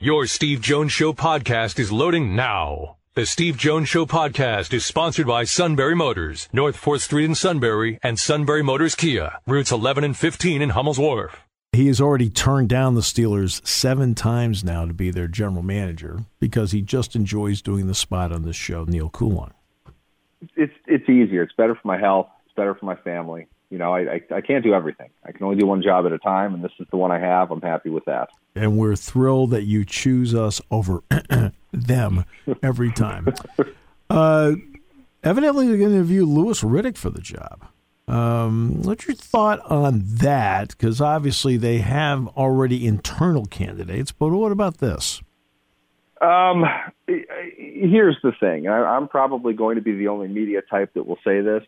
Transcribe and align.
Your 0.00 0.26
Steve 0.26 0.60
Jones 0.60 0.92
Show 0.92 1.12
podcast 1.12 1.76
is 1.80 1.90
loading 1.90 2.36
now. 2.36 2.98
The 3.14 3.26
Steve 3.26 3.56
Jones 3.56 3.88
Show 3.88 4.06
podcast 4.06 4.72
is 4.72 4.86
sponsored 4.86 5.26
by 5.26 5.42
Sunbury 5.42 5.96
Motors, 5.96 6.48
North 6.52 6.80
4th 6.80 7.00
Street 7.00 7.24
in 7.24 7.34
Sunbury, 7.34 7.98
and 8.00 8.16
Sunbury 8.16 8.62
Motors 8.62 8.94
Kia, 8.94 9.40
routes 9.44 9.72
11 9.72 10.04
and 10.04 10.16
15 10.16 10.62
in 10.62 10.68
Hummel's 10.70 11.00
Wharf. 11.00 11.42
He 11.72 11.88
has 11.88 12.00
already 12.00 12.30
turned 12.30 12.68
down 12.68 12.94
the 12.94 13.00
Steelers 13.00 13.66
seven 13.66 14.14
times 14.14 14.62
now 14.62 14.86
to 14.86 14.94
be 14.94 15.10
their 15.10 15.26
general 15.26 15.64
manager 15.64 16.20
because 16.38 16.70
he 16.70 16.80
just 16.80 17.16
enjoys 17.16 17.60
doing 17.60 17.88
the 17.88 17.92
spot 17.92 18.30
on 18.30 18.42
this 18.42 18.54
show, 18.54 18.84
Neil 18.84 19.08
Coulon. 19.08 19.52
It's 20.54 20.74
it's 20.86 21.08
easier. 21.08 21.42
It's 21.42 21.54
better 21.54 21.74
for 21.74 21.88
my 21.88 21.98
health. 21.98 22.28
It's 22.46 22.54
better 22.54 22.76
for 22.76 22.86
my 22.86 22.94
family. 22.94 23.48
You 23.70 23.78
know, 23.78 23.94
I, 23.94 24.00
I 24.14 24.20
I 24.36 24.40
can't 24.40 24.64
do 24.64 24.72
everything. 24.72 25.10
I 25.24 25.32
can 25.32 25.44
only 25.44 25.56
do 25.56 25.66
one 25.66 25.82
job 25.82 26.06
at 26.06 26.12
a 26.12 26.18
time, 26.18 26.54
and 26.54 26.64
this 26.64 26.72
is 26.78 26.86
the 26.90 26.96
one 26.96 27.10
I 27.10 27.18
have. 27.18 27.50
I'm 27.50 27.60
happy 27.60 27.90
with 27.90 28.04
that. 28.06 28.30
And 28.54 28.78
we're 28.78 28.96
thrilled 28.96 29.50
that 29.50 29.64
you 29.64 29.84
choose 29.84 30.34
us 30.34 30.60
over 30.70 31.02
them 31.72 32.24
every 32.62 32.92
time. 32.92 33.28
Uh, 34.10 34.52
evidently, 35.22 35.66
they're 35.66 35.76
going 35.76 35.90
to 35.90 35.96
interview 35.96 36.24
Louis 36.24 36.62
Riddick 36.62 36.96
for 36.96 37.10
the 37.10 37.20
job. 37.20 37.66
Um, 38.08 38.82
what's 38.82 39.06
your 39.06 39.14
thought 39.14 39.60
on 39.70 40.02
that? 40.06 40.68
Because 40.68 41.00
obviously 41.00 41.58
they 41.58 41.78
have 41.78 42.26
already 42.28 42.86
internal 42.86 43.44
candidates, 43.44 44.12
but 44.12 44.30
what 44.30 44.50
about 44.50 44.78
this? 44.78 45.20
Um, 46.22 46.64
here's 47.06 48.16
the 48.22 48.32
thing. 48.40 48.66
I, 48.66 48.78
I'm 48.78 49.08
probably 49.08 49.52
going 49.52 49.76
to 49.76 49.82
be 49.82 49.92
the 49.92 50.08
only 50.08 50.28
media 50.28 50.62
type 50.62 50.94
that 50.94 51.06
will 51.06 51.18
say 51.22 51.42
this. 51.42 51.62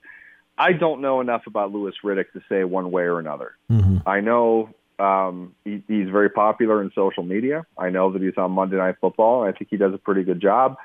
I 0.60 0.72
don't 0.72 1.00
know 1.00 1.22
enough 1.22 1.46
about 1.46 1.72
Louis 1.72 1.94
Riddick 2.04 2.32
to 2.34 2.42
say 2.48 2.64
one 2.64 2.90
way 2.90 3.04
or 3.04 3.18
another. 3.18 3.52
Mm-hmm. 3.70 4.06
I 4.06 4.20
know 4.20 4.68
um, 4.98 5.54
he, 5.64 5.82
he's 5.88 6.10
very 6.10 6.28
popular 6.28 6.82
in 6.82 6.92
social 6.94 7.22
media. 7.22 7.64
I 7.78 7.88
know 7.88 8.12
that 8.12 8.20
he's 8.20 8.36
on 8.36 8.52
Monday 8.52 8.76
Night 8.76 8.96
Football. 9.00 9.42
I 9.42 9.52
think 9.52 9.70
he 9.70 9.78
does 9.78 9.94
a 9.94 9.98
pretty 9.98 10.22
good 10.22 10.40
job. 10.40 10.76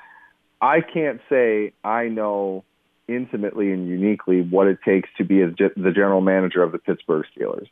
I 0.62 0.80
can't 0.80 1.20
say 1.28 1.74
I 1.84 2.08
know 2.08 2.64
intimately 3.06 3.70
and 3.70 3.86
uniquely 3.86 4.40
what 4.40 4.66
it 4.66 4.78
takes 4.82 5.10
to 5.18 5.24
be 5.24 5.44
ge- 5.52 5.76
the 5.76 5.92
general 5.92 6.22
manager 6.22 6.62
of 6.62 6.72
the 6.72 6.78
Pittsburgh 6.78 7.26
Steelers. 7.36 7.68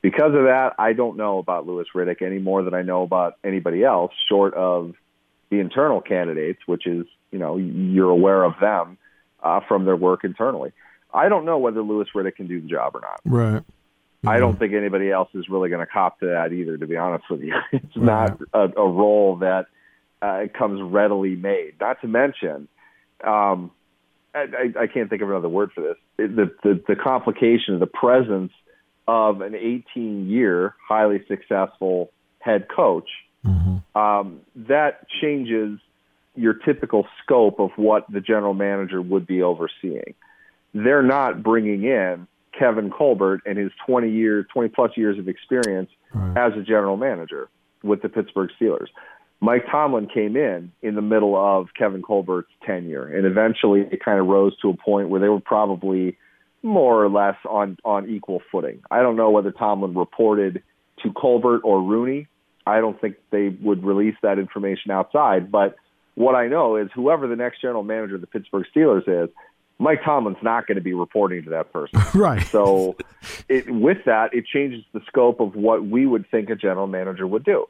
Because 0.00 0.34
of 0.34 0.44
that, 0.44 0.72
I 0.78 0.94
don't 0.94 1.18
know 1.18 1.38
about 1.38 1.66
Louis 1.66 1.86
Riddick 1.94 2.22
any 2.22 2.38
more 2.38 2.62
than 2.62 2.72
I 2.72 2.80
know 2.80 3.02
about 3.02 3.34
anybody 3.44 3.84
else, 3.84 4.12
short 4.28 4.54
of 4.54 4.94
the 5.50 5.60
internal 5.60 6.00
candidates, 6.00 6.60
which 6.64 6.86
is 6.86 7.04
you 7.30 7.38
know 7.38 7.58
you're 7.58 8.10
aware 8.10 8.44
of 8.44 8.54
them 8.60 8.96
uh, 9.42 9.60
from 9.68 9.84
their 9.84 9.96
work 9.96 10.24
internally. 10.24 10.72
I 11.14 11.28
don't 11.28 11.44
know 11.44 11.58
whether 11.58 11.82
Louis 11.82 12.06
Riddick 12.14 12.36
can 12.36 12.46
do 12.46 12.60
the 12.60 12.68
job 12.68 12.96
or 12.96 13.00
not. 13.00 13.20
Right. 13.24 13.62
I 14.26 14.38
don't 14.38 14.58
think 14.58 14.72
anybody 14.72 15.10
else 15.10 15.28
is 15.34 15.50
really 15.50 15.68
going 15.68 15.84
to 15.84 15.92
cop 15.92 16.18
to 16.20 16.26
that 16.26 16.52
either. 16.52 16.78
To 16.78 16.86
be 16.86 16.96
honest 16.96 17.24
with 17.28 17.42
you, 17.42 17.54
it's 17.72 17.96
not 17.96 18.40
a, 18.54 18.68
a 18.76 18.88
role 18.88 19.36
that 19.36 19.66
uh, 20.22 20.44
comes 20.56 20.80
readily 20.82 21.36
made. 21.36 21.74
Not 21.78 22.00
to 22.00 22.08
mention, 22.08 22.66
um, 23.22 23.70
I, 24.34 24.46
I, 24.78 24.82
I 24.82 24.86
can't 24.86 25.10
think 25.10 25.20
of 25.20 25.28
another 25.28 25.50
word 25.50 25.72
for 25.74 25.82
this. 25.82 25.96
It, 26.16 26.34
the, 26.34 26.50
the 26.62 26.82
the 26.88 26.96
complication, 26.96 27.78
the 27.80 27.86
presence 27.86 28.52
of 29.06 29.42
an 29.42 29.54
18 29.54 30.30
year 30.30 30.74
highly 30.88 31.22
successful 31.28 32.10
head 32.40 32.66
coach, 32.74 33.08
Mm-hmm. 33.46 33.98
um, 33.98 34.40
that 34.56 35.06
changes 35.20 35.78
your 36.34 36.54
typical 36.54 37.06
scope 37.22 37.60
of 37.60 37.70
what 37.76 38.10
the 38.10 38.20
general 38.20 38.54
manager 38.54 39.00
would 39.02 39.26
be 39.26 39.42
overseeing. 39.42 40.14
They're 40.74 41.02
not 41.02 41.42
bringing 41.42 41.84
in 41.84 42.26
Kevin 42.58 42.90
Colbert 42.90 43.42
and 43.46 43.56
his 43.58 43.70
20 43.86 44.10
years, 44.10 44.46
20 44.52 44.68
plus 44.70 44.90
years 44.96 45.18
of 45.18 45.28
experience 45.28 45.90
Right. 46.12 46.36
as 46.38 46.56
a 46.56 46.62
general 46.62 46.96
manager 46.96 47.48
with 47.82 48.02
the 48.02 48.08
Pittsburgh 48.08 48.50
Steelers. 48.60 48.86
Mike 49.40 49.66
Tomlin 49.70 50.06
came 50.06 50.36
in 50.36 50.70
in 50.80 50.94
the 50.94 51.02
middle 51.02 51.34
of 51.36 51.68
Kevin 51.76 52.02
Colbert's 52.02 52.48
tenure, 52.64 53.04
and 53.04 53.26
eventually 53.26 53.80
it 53.90 54.02
kind 54.02 54.20
of 54.20 54.26
rose 54.26 54.56
to 54.58 54.70
a 54.70 54.76
point 54.76 55.08
where 55.08 55.20
they 55.20 55.28
were 55.28 55.40
probably 55.40 56.16
more 56.62 57.04
or 57.04 57.10
less 57.10 57.36
on 57.48 57.76
on 57.84 58.08
equal 58.08 58.40
footing. 58.50 58.80
I 58.90 59.02
don't 59.02 59.16
know 59.16 59.30
whether 59.30 59.50
Tomlin 59.50 59.94
reported 59.94 60.62
to 61.02 61.12
Colbert 61.12 61.60
or 61.64 61.82
Rooney. 61.82 62.28
I 62.66 62.78
don't 62.80 62.98
think 62.98 63.16
they 63.30 63.48
would 63.48 63.84
release 63.84 64.14
that 64.22 64.38
information 64.38 64.90
outside, 64.92 65.50
but 65.50 65.76
what 66.14 66.34
I 66.36 66.46
know 66.46 66.76
is 66.76 66.88
whoever 66.94 67.26
the 67.26 67.36
next 67.36 67.60
general 67.60 67.82
manager 67.82 68.14
of 68.14 68.20
the 68.20 68.26
Pittsburgh 68.28 68.64
Steelers 68.74 69.06
is, 69.08 69.28
Mike 69.78 70.04
Tomlin's 70.04 70.42
not 70.42 70.66
going 70.66 70.76
to 70.76 70.82
be 70.82 70.94
reporting 70.94 71.44
to 71.44 71.50
that 71.50 71.72
person. 71.72 72.00
Right. 72.14 72.46
So, 72.46 72.96
it, 73.48 73.68
with 73.68 73.98
that, 74.06 74.32
it 74.32 74.46
changes 74.46 74.84
the 74.92 75.00
scope 75.08 75.40
of 75.40 75.56
what 75.56 75.84
we 75.84 76.06
would 76.06 76.30
think 76.30 76.48
a 76.48 76.54
general 76.54 76.86
manager 76.86 77.26
would 77.26 77.44
do. 77.44 77.66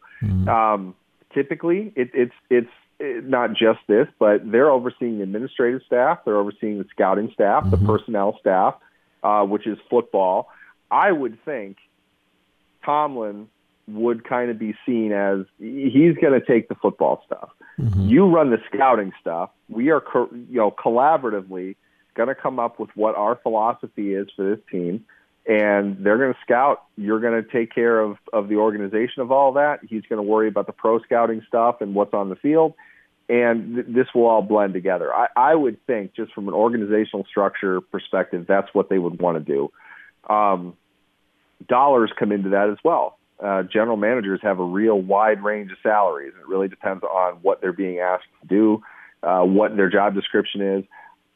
Um, 0.48 0.94
typically, 1.32 1.92
it, 1.96 2.10
it's 2.12 2.34
it's 2.50 2.70
it, 2.98 3.26
not 3.26 3.54
just 3.54 3.80
this, 3.88 4.06
but 4.18 4.50
they're 4.50 4.70
overseeing 4.70 5.18
the 5.18 5.22
administrative 5.22 5.82
staff, 5.86 6.20
they're 6.24 6.36
overseeing 6.36 6.78
the 6.78 6.84
scouting 6.90 7.30
staff, 7.32 7.68
the 7.70 7.78
personnel 7.78 8.36
staff, 8.38 8.74
uh, 9.22 9.44
which 9.44 9.66
is 9.66 9.78
football. 9.88 10.48
I 10.90 11.10
would 11.10 11.42
think 11.44 11.78
Tomlin 12.84 13.48
would 13.88 14.24
kind 14.24 14.50
of 14.50 14.58
be 14.58 14.74
seen 14.86 15.12
as 15.12 15.40
he's 15.58 16.14
going 16.16 16.38
to 16.38 16.44
take 16.44 16.68
the 16.68 16.74
football 16.74 17.22
stuff. 17.26 17.50
You 17.96 18.26
run 18.26 18.50
the 18.50 18.58
scouting 18.72 19.12
stuff. 19.20 19.50
We 19.68 19.90
are, 19.90 20.00
co- 20.00 20.30
you 20.32 20.56
know, 20.58 20.70
collaboratively 20.70 21.76
going 22.14 22.28
to 22.28 22.34
come 22.34 22.58
up 22.58 22.78
with 22.78 22.90
what 22.94 23.14
our 23.16 23.36
philosophy 23.36 24.14
is 24.14 24.28
for 24.34 24.54
this 24.54 24.64
team, 24.70 25.04
and 25.46 26.04
they're 26.04 26.18
going 26.18 26.32
to 26.32 26.38
scout. 26.42 26.84
You're 26.96 27.20
going 27.20 27.42
to 27.42 27.48
take 27.48 27.74
care 27.74 28.00
of 28.00 28.16
of 28.32 28.48
the 28.48 28.56
organization 28.56 29.22
of 29.22 29.30
all 29.30 29.52
that. 29.54 29.80
He's 29.82 30.02
going 30.08 30.18
to 30.18 30.22
worry 30.22 30.48
about 30.48 30.66
the 30.66 30.72
pro 30.72 31.00
scouting 31.00 31.42
stuff 31.46 31.80
and 31.80 31.94
what's 31.94 32.14
on 32.14 32.28
the 32.28 32.36
field, 32.36 32.74
and 33.28 33.74
th- 33.74 33.86
this 33.88 34.06
will 34.14 34.26
all 34.26 34.42
blend 34.42 34.74
together. 34.74 35.12
I, 35.14 35.28
I 35.36 35.54
would 35.54 35.84
think, 35.86 36.14
just 36.14 36.32
from 36.32 36.48
an 36.48 36.54
organizational 36.54 37.24
structure 37.28 37.80
perspective, 37.80 38.46
that's 38.48 38.68
what 38.72 38.88
they 38.88 38.98
would 38.98 39.20
want 39.20 39.44
to 39.44 39.52
do. 39.52 39.70
Um, 40.32 40.76
dollars 41.68 42.10
come 42.18 42.32
into 42.32 42.50
that 42.50 42.70
as 42.70 42.78
well. 42.84 43.18
Uh, 43.42 43.62
general 43.64 43.96
managers 43.96 44.40
have 44.42 44.60
a 44.60 44.64
real 44.64 45.00
wide 45.00 45.42
range 45.42 45.70
of 45.72 45.78
salaries. 45.82 46.32
It 46.40 46.46
really 46.48 46.68
depends 46.68 47.02
on 47.02 47.34
what 47.42 47.60
they're 47.60 47.72
being 47.72 47.98
asked 47.98 48.24
to 48.40 48.46
do, 48.46 48.82
uh, 49.22 49.42
what 49.42 49.76
their 49.76 49.90
job 49.90 50.14
description 50.14 50.60
is. 50.60 50.84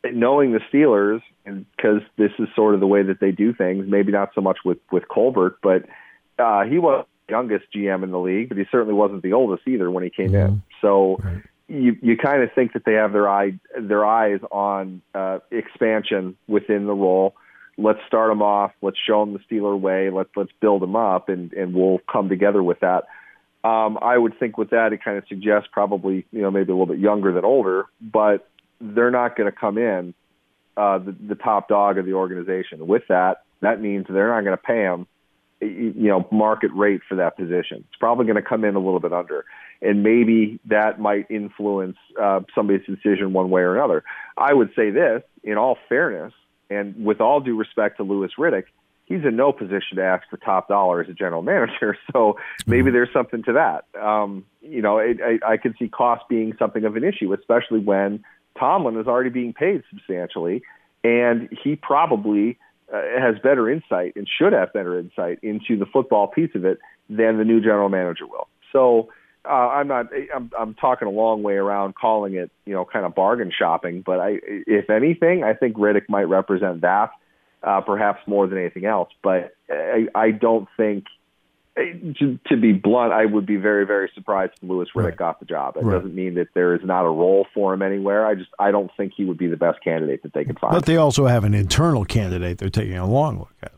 Knowing 0.05 0.53
the 0.53 0.61
Steelers, 0.73 1.23
and 1.45 1.67
because 1.77 2.03
this 2.17 2.31
is 2.39 2.49
sort 2.55 2.75
of 2.75 2.81
the 2.81 2.87
way 2.87 3.03
that 3.03 3.21
they 3.21 3.33
do 3.33 3.53
things, 3.53 3.87
maybe 3.89 4.13
not 4.13 4.31
so 4.35 4.41
much 4.41 4.59
with 4.65 4.79
with 4.93 5.09
Colbert, 5.09 5.59
but 5.63 5.85
uh, 6.39 6.65
he 6.65 6.79
was 6.79 7.05
the 7.27 7.33
youngest 7.33 7.67
GM 7.75 8.05
in 8.05 8.11
the 8.11 8.19
league, 8.19 8.49
but 8.49 8.59
he 8.59 8.65
certainly 8.71 8.95
wasn't 8.95 9.23
the 9.23 9.33
oldest 9.33 9.67
either 9.67 9.91
when 9.91 10.05
he 10.05 10.11
came 10.11 10.35
in. 10.35 10.63
So 10.81 11.21
you 11.69 11.97
you 12.01 12.17
kind 12.17 12.43
of 12.43 12.53
think 12.55 12.75
that 12.75 12.85
they 12.85 12.95
have 12.95 13.13
their 13.13 13.29
eye 13.29 13.59
their 13.79 14.07
eyes 14.07 14.41
on 14.53 15.03
uh, 15.15 15.41
expansion 15.51 16.37
within 16.47 16.87
the 16.87 16.95
role 16.95 17.35
let's 17.79 18.01
start 18.07 18.31
them 18.31 18.43
off. 18.43 18.73
Let's 18.83 18.99
show 18.99 19.25
them 19.25 19.33
the 19.33 19.39
Steeler 19.49 19.79
way. 19.79 20.11
Let's 20.11 20.31
let's 20.37 20.51
build 20.61 20.83
them 20.83 20.97
up, 20.97 21.29
and 21.29 21.53
and 21.53 21.73
we'll 21.73 22.01
come 22.11 22.29
together 22.29 22.63
with 22.63 22.81
that. 22.81 23.05
Um, 23.65 23.99
I 24.03 24.19
would 24.19 24.39
think 24.39 24.59
with 24.59 24.71
that, 24.71 24.93
it 24.93 25.03
kind 25.03 25.17
of 25.17 25.25
suggests 25.29 25.69
probably 25.73 26.27
you 26.33 26.43
know 26.43 26.51
maybe 26.51 26.73
a 26.73 26.75
little 26.75 26.87
bit 26.87 26.99
younger 26.99 27.33
than 27.33 27.45
older, 27.45 27.87
but 28.01 28.49
they're 28.81 29.11
not 29.11 29.37
going 29.37 29.51
to 29.51 29.57
come 29.57 29.79
in 29.79 30.15
uh, 30.77 30.99
the, 30.99 31.13
the 31.13 31.35
top 31.35 31.69
dog 31.69 31.99
of 31.99 32.07
the 32.07 32.13
organization. 32.13 32.87
With 32.87 33.03
that, 33.09 33.43
that 33.61 33.81
means 33.81 34.07
they're 34.09 34.35
not 34.35 34.45
going 34.45 34.57
to 34.57 34.63
pay 34.63 34.83
them 34.83 35.07
you 35.61 36.09
know 36.09 36.27
market 36.31 36.71
rate 36.75 37.01
for 37.09 37.17
that 37.17 37.37
position. 37.37 37.85
It's 37.89 37.99
probably 37.99 38.27
going 38.27 38.37
to 38.37 38.43
come 38.43 38.65
in 38.65 38.77
a 38.77 38.79
little 38.79 39.01
bit 39.01 39.13
under, 39.13 39.45
and 39.83 40.03
maybe 40.03 40.61
that 40.67 41.01
might 41.01 41.31
influence 41.31 41.97
uh, 42.21 42.41
somebody's 42.55 42.87
decision 42.87 43.33
one 43.33 43.51
way 43.51 43.63
or 43.63 43.75
another. 43.75 44.05
I 44.37 44.55
would 44.55 44.71
say 44.77 44.91
this, 44.91 45.23
in 45.43 45.59
all 45.59 45.77
fairness, 45.89 46.33
and 46.71 47.05
with 47.05 47.21
all 47.21 47.41
due 47.41 47.57
respect 47.57 47.97
to 47.97 48.05
Louis 48.05 48.31
Riddick, 48.39 48.65
he's 49.07 49.25
in 49.25 49.37
no 49.37 49.53
position 49.53 49.97
to 49.97 50.05
ask 50.05 50.29
for 50.29 50.37
top 50.37 50.69
dollar 50.69 51.01
as 51.03 51.09
a 51.09 51.15
general 51.15 51.43
manager. 51.43 51.97
So 52.13 52.39
maybe 52.67 52.91
there's 52.91 53.13
something 53.13 53.43
to 53.45 53.53
that. 53.55 53.85
Um, 54.01 54.47
you 54.63 54.81
know, 54.81 54.99
it, 54.99 55.19
I, 55.23 55.55
I 55.55 55.59
see 55.79 55.89
cost 55.89 56.27
being 56.29 56.55
something 56.59 56.85
of 56.85 56.97
an 56.97 57.05
issue, 57.05 57.33
especially 57.35 57.81
when 57.81 58.25
Tomlin 58.59 58.99
is 58.99 59.07
already 59.07 59.31
being 59.31 59.53
paid 59.53 59.83
substantially, 59.91 60.63
and 61.05 61.49
he 61.63 61.77
probably 61.77 62.59
uh, 62.93 63.01
has 63.19 63.37
better 63.43 63.71
insight 63.71 64.15
and 64.17 64.29
should 64.29 64.53
have 64.53 64.73
better 64.73 64.99
insight 64.99 65.39
into 65.43 65.79
the 65.79 65.87
football 65.87 66.27
piece 66.27 66.51
of 66.55 66.65
it 66.65 66.79
than 67.09 67.39
the 67.39 67.45
new 67.45 67.61
general 67.61 67.89
manager 67.89 68.27
will. 68.27 68.49
So 68.73 69.09
uh, 69.45 69.49
I'm 69.49 69.89
not. 69.89 70.07
I'm, 70.35 70.51
I'm 70.59 70.75
talking 70.75 71.09
a 71.09 71.11
long 71.11 71.43
way 71.43 71.55
around 71.55 71.95
calling 71.95 72.35
it, 72.35 72.51
you 72.67 72.75
know, 72.75 72.85
kind 72.85 73.07
of 73.07 73.15
bargain 73.15 73.53
shopping. 73.57 74.03
But 74.05 74.21
I, 74.21 74.39
if 74.43 74.91
anything, 74.91 75.43
I 75.45 75.55
think 75.55 75.77
Riddick 75.77 76.09
might 76.09 76.25
represent 76.25 76.83
that, 76.83 77.11
uh, 77.63 77.81
perhaps 77.81 78.21
more 78.27 78.47
than 78.47 78.59
anything 78.59 78.85
else. 78.85 79.09
But 79.23 79.55
I, 79.71 80.07
I 80.15 80.31
don't 80.33 80.69
think. 80.77 81.05
To, 82.19 82.39
to 82.49 82.57
be 82.57 82.73
blunt, 82.73 83.13
I 83.13 83.25
would 83.25 83.47
be 83.47 83.57
very, 83.57 83.87
very 83.87 84.11
surprised 84.15 84.53
if 84.61 84.69
Louis 84.69 84.87
Riddick 84.97 85.05
Right. 85.05 85.17
got 85.17 85.39
the 85.39 85.47
job. 85.47 85.77
It 85.77 85.85
Right. 85.85 85.97
doesn't 85.99 86.15
mean 86.15 86.35
that 86.35 86.49
there 86.55 86.75
is 86.75 86.81
not 86.85 87.05
a 87.05 87.09
role 87.11 87.47
for 87.55 87.73
him 87.73 87.83
anywhere. 87.83 88.27
I 88.27 88.35
just, 88.35 88.51
I 88.59 88.71
don't 88.73 88.91
think 88.97 89.13
he 89.17 89.25
would 89.25 89.39
be 89.39 89.47
the 89.47 89.57
best 89.57 89.81
candidate 89.85 90.23
that 90.25 90.33
they 90.33 90.45
could 90.45 90.59
find. 90.59 90.73
But 90.75 90.87
they 90.87 90.97
also 90.97 91.27
have 91.27 91.45
an 91.45 91.55
internal 91.55 92.05
candidate 92.05 92.59
they're 92.59 92.69
taking 92.69 92.97
a 92.99 93.07
long 93.09 93.39
look 93.39 93.53
at. 93.63 93.73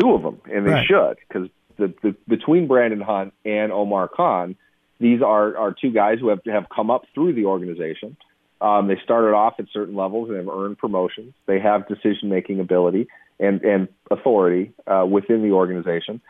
two 0.00 0.12
of 0.12 0.22
them, 0.22 0.40
and 0.52 0.66
they 0.66 0.72
Right. 0.72 0.86
should 0.86 1.16
because 1.28 1.48
the, 1.78 1.94
the 2.02 2.14
between 2.28 2.66
Brandon 2.66 3.00
Hunt 3.00 3.32
and 3.44 3.70
Omar 3.72 4.08
Khan, 4.08 4.56
these 4.98 5.22
are, 5.22 5.56
are 5.56 5.72
two 5.72 5.90
guys 5.90 6.18
who 6.20 6.28
have, 6.28 6.40
have 6.46 6.66
come 6.74 6.90
up 6.90 7.04
through 7.14 7.34
the 7.34 7.44
organization. 7.46 8.16
Um, 8.60 8.88
they 8.88 8.98
started 9.04 9.34
off 9.34 9.54
at 9.58 9.66
certain 9.72 9.94
levels 9.94 10.28
and 10.28 10.38
have 10.38 10.48
earned 10.48 10.78
promotions. 10.78 11.34
They 11.46 11.60
have 11.60 11.86
decision 11.88 12.28
making 12.30 12.58
ability 12.60 13.06
and, 13.38 13.62
and 13.62 13.88
authority 14.10 14.72
uh, 14.86 15.06
within 15.08 15.42
the 15.42 15.52
organization, 15.52 16.20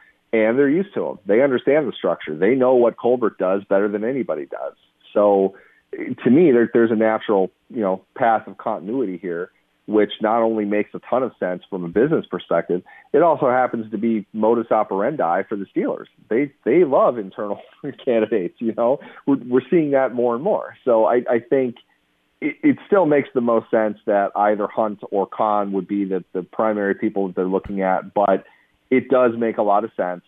and 0.44 0.58
they're 0.58 0.68
used 0.68 0.94
to 0.94 1.00
them. 1.00 1.18
They 1.26 1.42
understand 1.42 1.88
the 1.88 1.92
structure. 1.92 2.36
They 2.36 2.54
know 2.54 2.74
what 2.74 2.96
Colbert 2.96 3.38
does 3.38 3.62
better 3.64 3.88
than 3.88 4.04
anybody 4.04 4.46
does. 4.46 4.74
So, 5.12 5.56
to 5.92 6.30
me, 6.30 6.52
there, 6.52 6.70
there's 6.72 6.90
a 6.90 6.96
natural 6.96 7.50
you 7.70 7.80
know 7.80 8.04
path 8.16 8.46
of 8.46 8.58
continuity 8.58 9.18
here 9.18 9.50
which 9.86 10.12
not 10.20 10.42
only 10.42 10.64
makes 10.64 10.90
a 10.94 10.98
ton 11.08 11.22
of 11.22 11.32
sense 11.38 11.62
from 11.70 11.84
a 11.84 11.88
business 11.88 12.26
perspective, 12.28 12.82
it 13.12 13.22
also 13.22 13.48
happens 13.48 13.90
to 13.92 13.98
be 13.98 14.26
modus 14.32 14.70
operandi 14.70 15.42
for 15.48 15.56
the 15.56 15.66
Steelers. 15.66 16.06
They 16.28 16.52
they 16.64 16.84
love 16.84 17.18
internal 17.18 17.60
candidates. 18.04 18.56
You 18.58 18.74
know, 18.76 18.98
we're, 19.26 19.38
we're 19.46 19.68
seeing 19.70 19.92
that 19.92 20.12
more 20.12 20.34
and 20.34 20.42
more. 20.42 20.76
So 20.84 21.06
I, 21.06 21.22
I 21.30 21.38
think 21.38 21.76
it, 22.40 22.56
it 22.62 22.78
still 22.86 23.06
makes 23.06 23.28
the 23.32 23.40
most 23.40 23.70
sense 23.70 23.98
that 24.06 24.32
either 24.34 24.66
Hunt 24.66 25.00
or 25.10 25.26
Khan 25.26 25.72
would 25.72 25.86
be 25.86 26.04
the 26.04 26.24
the 26.32 26.42
primary 26.42 26.94
people 26.94 27.28
that 27.28 27.36
they're 27.36 27.46
looking 27.46 27.82
at, 27.82 28.12
but 28.12 28.44
it 28.90 29.08
does 29.08 29.32
make 29.36 29.58
a 29.58 29.62
lot 29.62 29.84
of 29.84 29.90
sense 29.96 30.22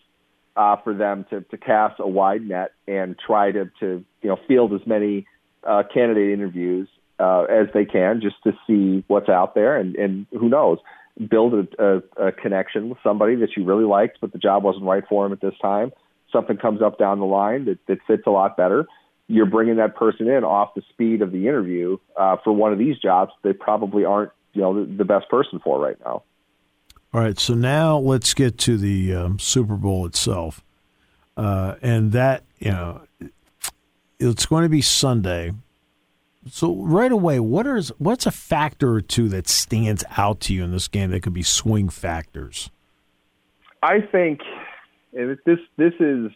uh, 0.55 0.75
for 0.83 0.93
them 0.93 1.25
to 1.29 1.41
to 1.41 1.57
cast 1.57 1.99
a 1.99 2.07
wide 2.07 2.41
net 2.41 2.71
and 2.87 3.15
try 3.17 3.51
to 3.51 3.69
to 3.79 4.03
you 4.21 4.29
know 4.29 4.37
field 4.47 4.73
as 4.73 4.85
many 4.85 5.25
uh, 5.63 5.83
candidate 5.93 6.31
interviews 6.31 6.87
uh, 7.19 7.43
as 7.43 7.67
they 7.73 7.85
can 7.85 8.21
just 8.21 8.35
to 8.43 8.51
see 8.67 9.03
what's 9.07 9.29
out 9.29 9.55
there 9.55 9.77
and, 9.77 9.95
and 9.95 10.25
who 10.31 10.49
knows 10.49 10.79
build 11.29 11.53
a, 11.53 11.83
a, 11.83 12.27
a 12.27 12.31
connection 12.31 12.89
with 12.89 12.97
somebody 13.03 13.35
that 13.35 13.49
you 13.55 13.63
really 13.63 13.83
liked 13.83 14.19
but 14.21 14.31
the 14.31 14.37
job 14.37 14.63
wasn't 14.63 14.83
right 14.83 15.03
for 15.07 15.25
him 15.25 15.31
at 15.31 15.41
this 15.41 15.55
time. 15.61 15.91
Something 16.31 16.57
comes 16.57 16.81
up 16.81 16.99
down 16.99 17.19
the 17.19 17.25
line 17.25 17.65
that, 17.65 17.79
that 17.87 17.97
fits 18.05 18.23
a 18.27 18.29
lot 18.29 18.55
better. 18.55 18.85
You're 19.27 19.47
bringing 19.47 19.77
that 19.77 19.95
person 19.95 20.27
in 20.27 20.43
off 20.43 20.75
the 20.75 20.83
speed 20.89 21.21
of 21.21 21.31
the 21.31 21.47
interview 21.47 21.97
uh, 22.17 22.37
for 22.43 22.53
one 22.53 22.71
of 22.71 22.79
these 22.79 22.97
jobs 22.97 23.31
they 23.43 23.53
probably 23.53 24.05
aren't 24.05 24.31
you 24.53 24.61
know 24.61 24.85
the, 24.85 24.91
the 24.91 25.05
best 25.05 25.29
person 25.29 25.59
for 25.63 25.79
right 25.79 25.97
now 26.03 26.23
all 27.13 27.21
right 27.21 27.39
so 27.39 27.53
now 27.53 27.97
let's 27.97 28.33
get 28.33 28.57
to 28.57 28.77
the 28.77 29.13
um, 29.13 29.39
super 29.39 29.75
bowl 29.75 30.05
itself 30.05 30.63
uh, 31.37 31.75
and 31.81 32.11
that 32.11 32.43
you 32.59 32.71
know 32.71 33.01
it's 34.19 34.45
going 34.45 34.63
to 34.63 34.69
be 34.69 34.81
sunday 34.81 35.53
so 36.47 36.75
right 36.75 37.11
away, 37.11 37.39
what 37.39 37.67
is 37.67 37.89
what's 37.97 38.25
a 38.25 38.31
factor 38.31 38.93
or 38.93 39.01
two 39.01 39.27
that 39.29 39.47
stands 39.47 40.03
out 40.17 40.39
to 40.41 40.53
you 40.53 40.63
in 40.63 40.71
this 40.71 40.87
game 40.87 41.11
that 41.11 41.21
could 41.21 41.33
be 41.33 41.43
swing 41.43 41.89
factors? 41.89 42.69
I 43.83 44.01
think 44.01 44.39
this 45.11 45.59
this 45.77 45.93
is 45.99 46.31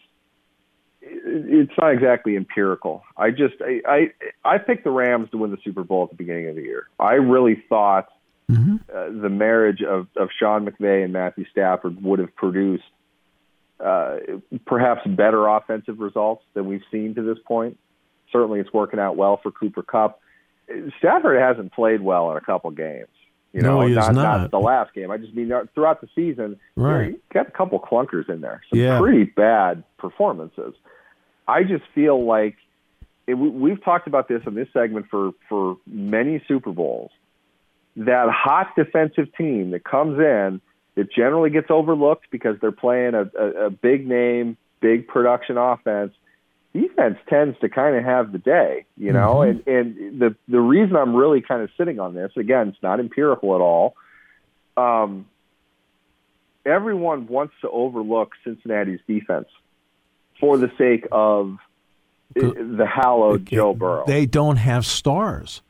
it's 1.06 1.72
not 1.78 1.92
exactly 1.92 2.36
empirical. 2.36 3.02
I 3.16 3.30
just 3.30 3.54
I 3.60 3.80
I, 3.86 4.12
I 4.44 4.58
picked 4.58 4.84
the 4.84 4.90
Rams 4.90 5.30
to 5.30 5.38
win 5.38 5.50
the 5.50 5.58
Super 5.64 5.84
Bowl 5.84 6.04
at 6.04 6.10
the 6.10 6.16
beginning 6.16 6.48
of 6.48 6.56
the 6.56 6.62
year. 6.62 6.88
I 6.98 7.14
really 7.14 7.62
thought 7.68 8.08
mm-hmm. 8.50 8.76
uh, 8.94 9.22
the 9.22 9.28
marriage 9.28 9.82
of 9.82 10.06
of 10.16 10.28
Sean 10.38 10.66
McVay 10.66 11.04
and 11.04 11.12
Matthew 11.12 11.44
Stafford 11.50 12.02
would 12.02 12.18
have 12.18 12.34
produced 12.34 12.84
uh, 13.80 14.16
perhaps 14.66 15.02
better 15.06 15.46
offensive 15.46 15.98
results 15.98 16.44
than 16.54 16.66
we've 16.66 16.84
seen 16.90 17.14
to 17.14 17.22
this 17.22 17.38
point 17.46 17.78
certainly 18.34 18.60
it's 18.60 18.72
working 18.72 19.00
out 19.00 19.16
well 19.16 19.38
for 19.42 19.50
Cooper 19.50 19.82
Kupp. 19.82 20.20
Stafford 20.98 21.40
hasn't 21.40 21.72
played 21.72 22.00
well 22.00 22.30
in 22.32 22.36
a 22.36 22.40
couple 22.40 22.70
games. 22.70 23.08
You 23.52 23.62
know, 23.62 23.86
no, 23.86 23.86
not, 23.86 24.14
not. 24.14 24.40
not 24.40 24.50
the 24.50 24.58
last 24.58 24.92
game. 24.94 25.12
I 25.12 25.16
just 25.16 25.32
mean 25.32 25.52
uh, 25.52 25.66
throughout 25.74 26.00
the 26.00 26.08
season, 26.14 26.58
right. 26.74 27.04
You 27.04 27.12
know, 27.12 27.18
got 27.32 27.46
a 27.46 27.52
couple 27.52 27.78
clunkers 27.78 28.28
in 28.28 28.40
there. 28.40 28.62
Some 28.68 28.80
yeah. 28.80 28.98
pretty 28.98 29.24
bad 29.24 29.84
performances. 29.96 30.74
I 31.46 31.62
just 31.62 31.84
feel 31.94 32.24
like 32.24 32.56
it, 33.28 33.34
we've 33.34 33.82
talked 33.84 34.08
about 34.08 34.26
this 34.26 34.42
in 34.44 34.54
this 34.54 34.66
segment 34.72 35.06
for 35.08 35.30
for 35.48 35.76
many 35.86 36.42
Super 36.48 36.72
Bowls. 36.72 37.12
That 37.96 38.28
hot 38.30 38.74
defensive 38.76 39.34
team 39.36 39.70
that 39.70 39.84
comes 39.84 40.18
in 40.18 40.60
that 40.96 41.12
generally 41.12 41.50
gets 41.50 41.70
overlooked 41.70 42.26
because 42.30 42.56
they're 42.60 42.72
playing 42.72 43.14
a, 43.14 43.30
a, 43.38 43.66
a 43.66 43.70
big 43.70 44.06
name, 44.06 44.56
big 44.80 45.06
production 45.06 45.56
offense 45.56 46.12
defense 46.74 47.16
tends 47.28 47.58
to 47.60 47.68
kind 47.68 47.96
of 47.96 48.04
have 48.04 48.32
the 48.32 48.38
day, 48.38 48.84
you 48.98 49.12
know, 49.12 49.36
mm-hmm. 49.36 49.68
and 49.68 49.96
and 49.96 50.20
the 50.20 50.36
the 50.48 50.60
reason 50.60 50.96
I'm 50.96 51.14
really 51.14 51.40
kind 51.40 51.62
of 51.62 51.70
sitting 51.78 52.00
on 52.00 52.14
this 52.14 52.32
again, 52.36 52.68
it's 52.68 52.82
not 52.82 53.00
empirical 53.00 53.54
at 53.54 53.60
all. 53.60 53.94
Um, 54.76 55.26
everyone 56.66 57.28
wants 57.28 57.54
to 57.60 57.70
overlook 57.70 58.32
Cincinnati's 58.42 59.00
defense 59.06 59.46
for 60.40 60.58
the 60.58 60.70
sake 60.76 61.06
of 61.12 61.58
the 62.34 62.86
hallowed 62.92 63.46
Joe 63.46 63.72
Burrow. 63.72 64.04
They 64.06 64.26
don't 64.26 64.56
have 64.56 64.84
stars. 64.84 65.62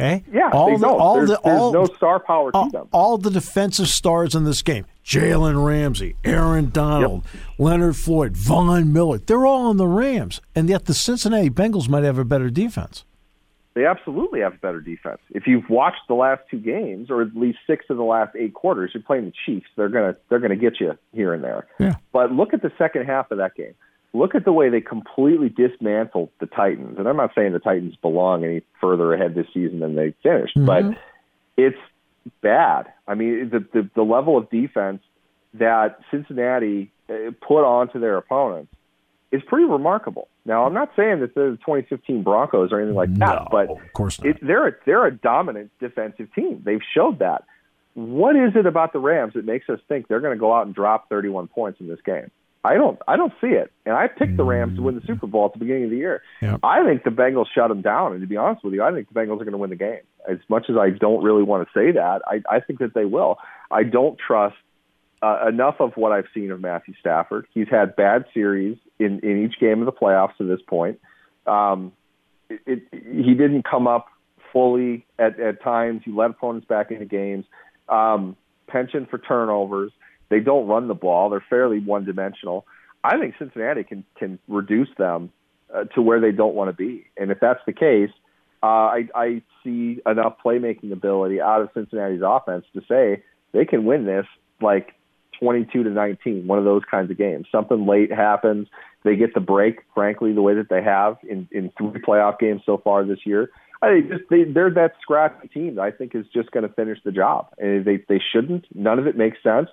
Okay. 0.00 0.24
Yeah, 0.32 0.50
all 0.52 0.78
the, 0.78 0.86
all 0.86 1.14
there's, 1.16 1.28
the 1.28 1.38
all 1.38 1.72
no 1.72 1.84
star 1.84 2.20
power 2.20 2.52
to 2.52 2.58
all, 2.58 2.70
them. 2.70 2.88
All 2.92 3.18
the 3.18 3.30
defensive 3.30 3.88
stars 3.88 4.34
in 4.34 4.44
this 4.44 4.62
game: 4.62 4.86
Jalen 5.04 5.64
Ramsey, 5.64 6.16
Aaron 6.24 6.70
Donald, 6.70 7.24
yep. 7.24 7.42
Leonard 7.58 7.96
Floyd, 7.96 8.36
Von 8.36 8.92
Miller. 8.92 9.18
They're 9.18 9.44
all 9.44 9.66
on 9.66 9.76
the 9.76 9.86
Rams, 9.86 10.40
and 10.54 10.68
yet 10.68 10.86
the 10.86 10.94
Cincinnati 10.94 11.50
Bengals 11.50 11.88
might 11.88 12.04
have 12.04 12.18
a 12.18 12.24
better 12.24 12.50
defense. 12.50 13.04
They 13.74 13.86
absolutely 13.86 14.40
have 14.40 14.54
a 14.54 14.58
better 14.58 14.80
defense. 14.80 15.20
If 15.30 15.46
you've 15.46 15.68
watched 15.70 16.08
the 16.08 16.14
last 16.14 16.42
two 16.50 16.58
games, 16.58 17.08
or 17.08 17.22
at 17.22 17.36
least 17.36 17.58
six 17.66 17.84
of 17.88 17.98
the 17.98 18.02
last 18.02 18.34
eight 18.36 18.52
quarters, 18.52 18.90
you're 18.94 19.02
playing 19.02 19.26
the 19.26 19.32
Chiefs. 19.46 19.66
They're 19.76 19.88
gonna 19.88 20.16
they're 20.28 20.40
gonna 20.40 20.56
get 20.56 20.80
you 20.80 20.98
here 21.12 21.34
and 21.34 21.44
there. 21.44 21.66
Yeah. 21.78 21.96
But 22.12 22.32
look 22.32 22.54
at 22.54 22.62
the 22.62 22.72
second 22.78 23.06
half 23.06 23.30
of 23.30 23.38
that 23.38 23.54
game 23.54 23.74
look 24.12 24.34
at 24.34 24.44
the 24.44 24.52
way 24.52 24.68
they 24.68 24.80
completely 24.80 25.48
dismantled 25.48 26.30
the 26.40 26.46
Titans. 26.46 26.98
And 26.98 27.08
I'm 27.08 27.16
not 27.16 27.30
saying 27.34 27.52
the 27.52 27.58
Titans 27.58 27.94
belong 27.96 28.44
any 28.44 28.62
further 28.80 29.12
ahead 29.14 29.34
this 29.34 29.46
season 29.54 29.80
than 29.80 29.94
they 29.94 30.14
finished, 30.22 30.56
mm-hmm. 30.56 30.66
but 30.66 30.98
it's 31.56 31.78
bad. 32.42 32.92
I 33.06 33.14
mean, 33.14 33.50
the, 33.50 33.60
the 33.72 33.90
the 33.94 34.02
level 34.02 34.36
of 34.36 34.50
defense 34.50 35.02
that 35.54 36.00
Cincinnati 36.10 36.92
uh, 37.08 37.30
put 37.40 37.64
onto 37.64 37.98
their 37.98 38.16
opponents 38.16 38.72
is 39.32 39.42
pretty 39.46 39.64
remarkable. 39.64 40.28
Now, 40.44 40.64
I'm 40.64 40.74
not 40.74 40.90
saying 40.96 41.20
that 41.20 41.34
they're 41.34 41.52
the 41.52 41.56
2015 41.58 42.22
Broncos 42.22 42.72
or 42.72 42.80
anything 42.80 42.96
like 42.96 43.14
that, 43.16 43.42
no, 43.42 43.48
but 43.50 43.70
of 43.70 43.92
course 43.92 44.18
it, 44.24 44.38
they're 44.42 44.68
a, 44.68 44.72
they're 44.86 45.06
a 45.06 45.14
dominant 45.14 45.70
defensive 45.78 46.32
team. 46.34 46.62
They've 46.64 46.80
showed 46.94 47.20
that. 47.20 47.44
What 47.94 48.36
is 48.36 48.52
it 48.54 48.66
about 48.66 48.92
the 48.92 48.98
Rams 48.98 49.34
that 49.34 49.44
makes 49.44 49.68
us 49.68 49.78
think 49.88 50.08
they're 50.08 50.20
going 50.20 50.36
to 50.36 50.40
go 50.40 50.54
out 50.54 50.66
and 50.66 50.74
drop 50.74 51.08
31 51.08 51.48
points 51.48 51.80
in 51.80 51.88
this 51.88 52.00
game? 52.04 52.30
I 52.62 52.74
don't 52.74 52.98
I 53.08 53.16
don't 53.16 53.32
see 53.40 53.48
it. 53.48 53.72
And 53.86 53.94
I 53.94 54.06
picked 54.06 54.36
the 54.36 54.44
Rams 54.44 54.76
to 54.76 54.82
win 54.82 54.94
the 54.94 55.06
Super 55.06 55.26
Bowl 55.26 55.46
at 55.46 55.54
the 55.54 55.58
beginning 55.58 55.84
of 55.84 55.90
the 55.90 55.96
year. 55.96 56.22
Yep. 56.42 56.60
I 56.62 56.84
think 56.84 57.04
the 57.04 57.10
Bengals 57.10 57.46
shut 57.54 57.68
them 57.68 57.80
down. 57.80 58.12
And 58.12 58.20
to 58.20 58.26
be 58.26 58.36
honest 58.36 58.62
with 58.62 58.74
you, 58.74 58.82
I 58.82 58.92
think 58.92 59.08
the 59.08 59.14
Bengals 59.14 59.40
are 59.40 59.44
going 59.44 59.52
to 59.52 59.58
win 59.58 59.70
the 59.70 59.76
game. 59.76 60.02
As 60.28 60.38
much 60.48 60.66
as 60.68 60.76
I 60.76 60.90
don't 60.90 61.24
really 61.24 61.42
want 61.42 61.66
to 61.66 61.72
say 61.72 61.92
that, 61.92 62.20
I, 62.26 62.42
I 62.50 62.60
think 62.60 62.80
that 62.80 62.92
they 62.94 63.06
will. 63.06 63.38
I 63.70 63.84
don't 63.84 64.18
trust 64.18 64.56
uh, 65.22 65.46
enough 65.48 65.76
of 65.80 65.92
what 65.96 66.12
I've 66.12 66.26
seen 66.34 66.50
of 66.50 66.60
Matthew 66.60 66.94
Stafford. 67.00 67.46
He's 67.54 67.68
had 67.68 67.96
bad 67.96 68.26
series 68.34 68.76
in, 68.98 69.20
in 69.20 69.44
each 69.44 69.58
game 69.58 69.80
of 69.80 69.86
the 69.86 69.92
playoffs 69.92 70.36
to 70.36 70.44
this 70.44 70.60
point. 70.66 71.00
Um, 71.46 71.92
it, 72.50 72.60
it, 72.66 72.82
he 72.92 73.34
didn't 73.34 73.64
come 73.64 73.86
up 73.86 74.08
fully 74.52 75.06
at, 75.18 75.40
at 75.40 75.62
times. 75.62 76.02
He 76.04 76.10
let 76.10 76.30
opponents 76.30 76.66
back 76.66 76.90
into 76.90 77.06
games. 77.06 77.46
Um, 77.88 78.36
penchant 78.66 79.10
for 79.10 79.18
turnovers. 79.18 79.92
They 80.30 80.40
don't 80.40 80.66
run 80.66 80.88
the 80.88 80.94
ball. 80.94 81.28
They're 81.28 81.44
fairly 81.50 81.80
one 81.80 82.04
dimensional. 82.04 82.66
I 83.04 83.18
think 83.18 83.34
Cincinnati 83.38 83.84
can 83.84 84.04
can 84.18 84.38
reduce 84.48 84.88
them 84.96 85.30
uh, 85.74 85.84
to 85.94 86.02
where 86.02 86.20
they 86.20 86.32
don't 86.32 86.54
want 86.54 86.70
to 86.70 86.76
be. 86.76 87.06
And 87.16 87.30
if 87.30 87.40
that's 87.40 87.60
the 87.66 87.72
case, 87.72 88.10
uh, 88.62 88.66
I, 88.66 89.08
I 89.14 89.42
see 89.64 90.00
enough 90.06 90.36
playmaking 90.44 90.92
ability 90.92 91.40
out 91.40 91.62
of 91.62 91.70
Cincinnati's 91.74 92.22
offense 92.24 92.64
to 92.74 92.82
say 92.88 93.22
they 93.52 93.64
can 93.64 93.84
win 93.84 94.06
this 94.06 94.26
like 94.60 94.94
22 95.40 95.84
to 95.84 95.90
19, 95.90 96.46
one 96.46 96.58
of 96.58 96.64
those 96.64 96.82
kinds 96.90 97.10
of 97.10 97.16
games. 97.16 97.46
Something 97.50 97.86
late 97.86 98.12
happens, 98.12 98.68
they 99.02 99.16
get 99.16 99.32
the 99.34 99.40
break. 99.40 99.80
Frankly, 99.94 100.32
the 100.32 100.42
way 100.42 100.54
that 100.54 100.68
they 100.68 100.82
have 100.82 101.16
in 101.28 101.48
in 101.50 101.72
three 101.78 102.00
playoff 102.00 102.38
games 102.38 102.62
so 102.66 102.76
far 102.76 103.04
this 103.04 103.20
year, 103.24 103.50
I 103.82 104.00
just 104.00 104.24
they, 104.28 104.44
they're 104.44 104.70
that 104.70 104.92
scrappy 105.00 105.48
team 105.48 105.76
that 105.76 105.82
I 105.82 105.90
think 105.90 106.14
is 106.14 106.26
just 106.34 106.50
going 106.50 106.68
to 106.68 106.74
finish 106.74 106.98
the 107.04 107.12
job. 107.12 107.48
And 107.58 107.84
they 107.84 108.04
they 108.08 108.20
shouldn't. 108.32 108.66
None 108.74 108.98
of 108.98 109.06
it 109.06 109.16
makes 109.16 109.42
sense. 109.42 109.68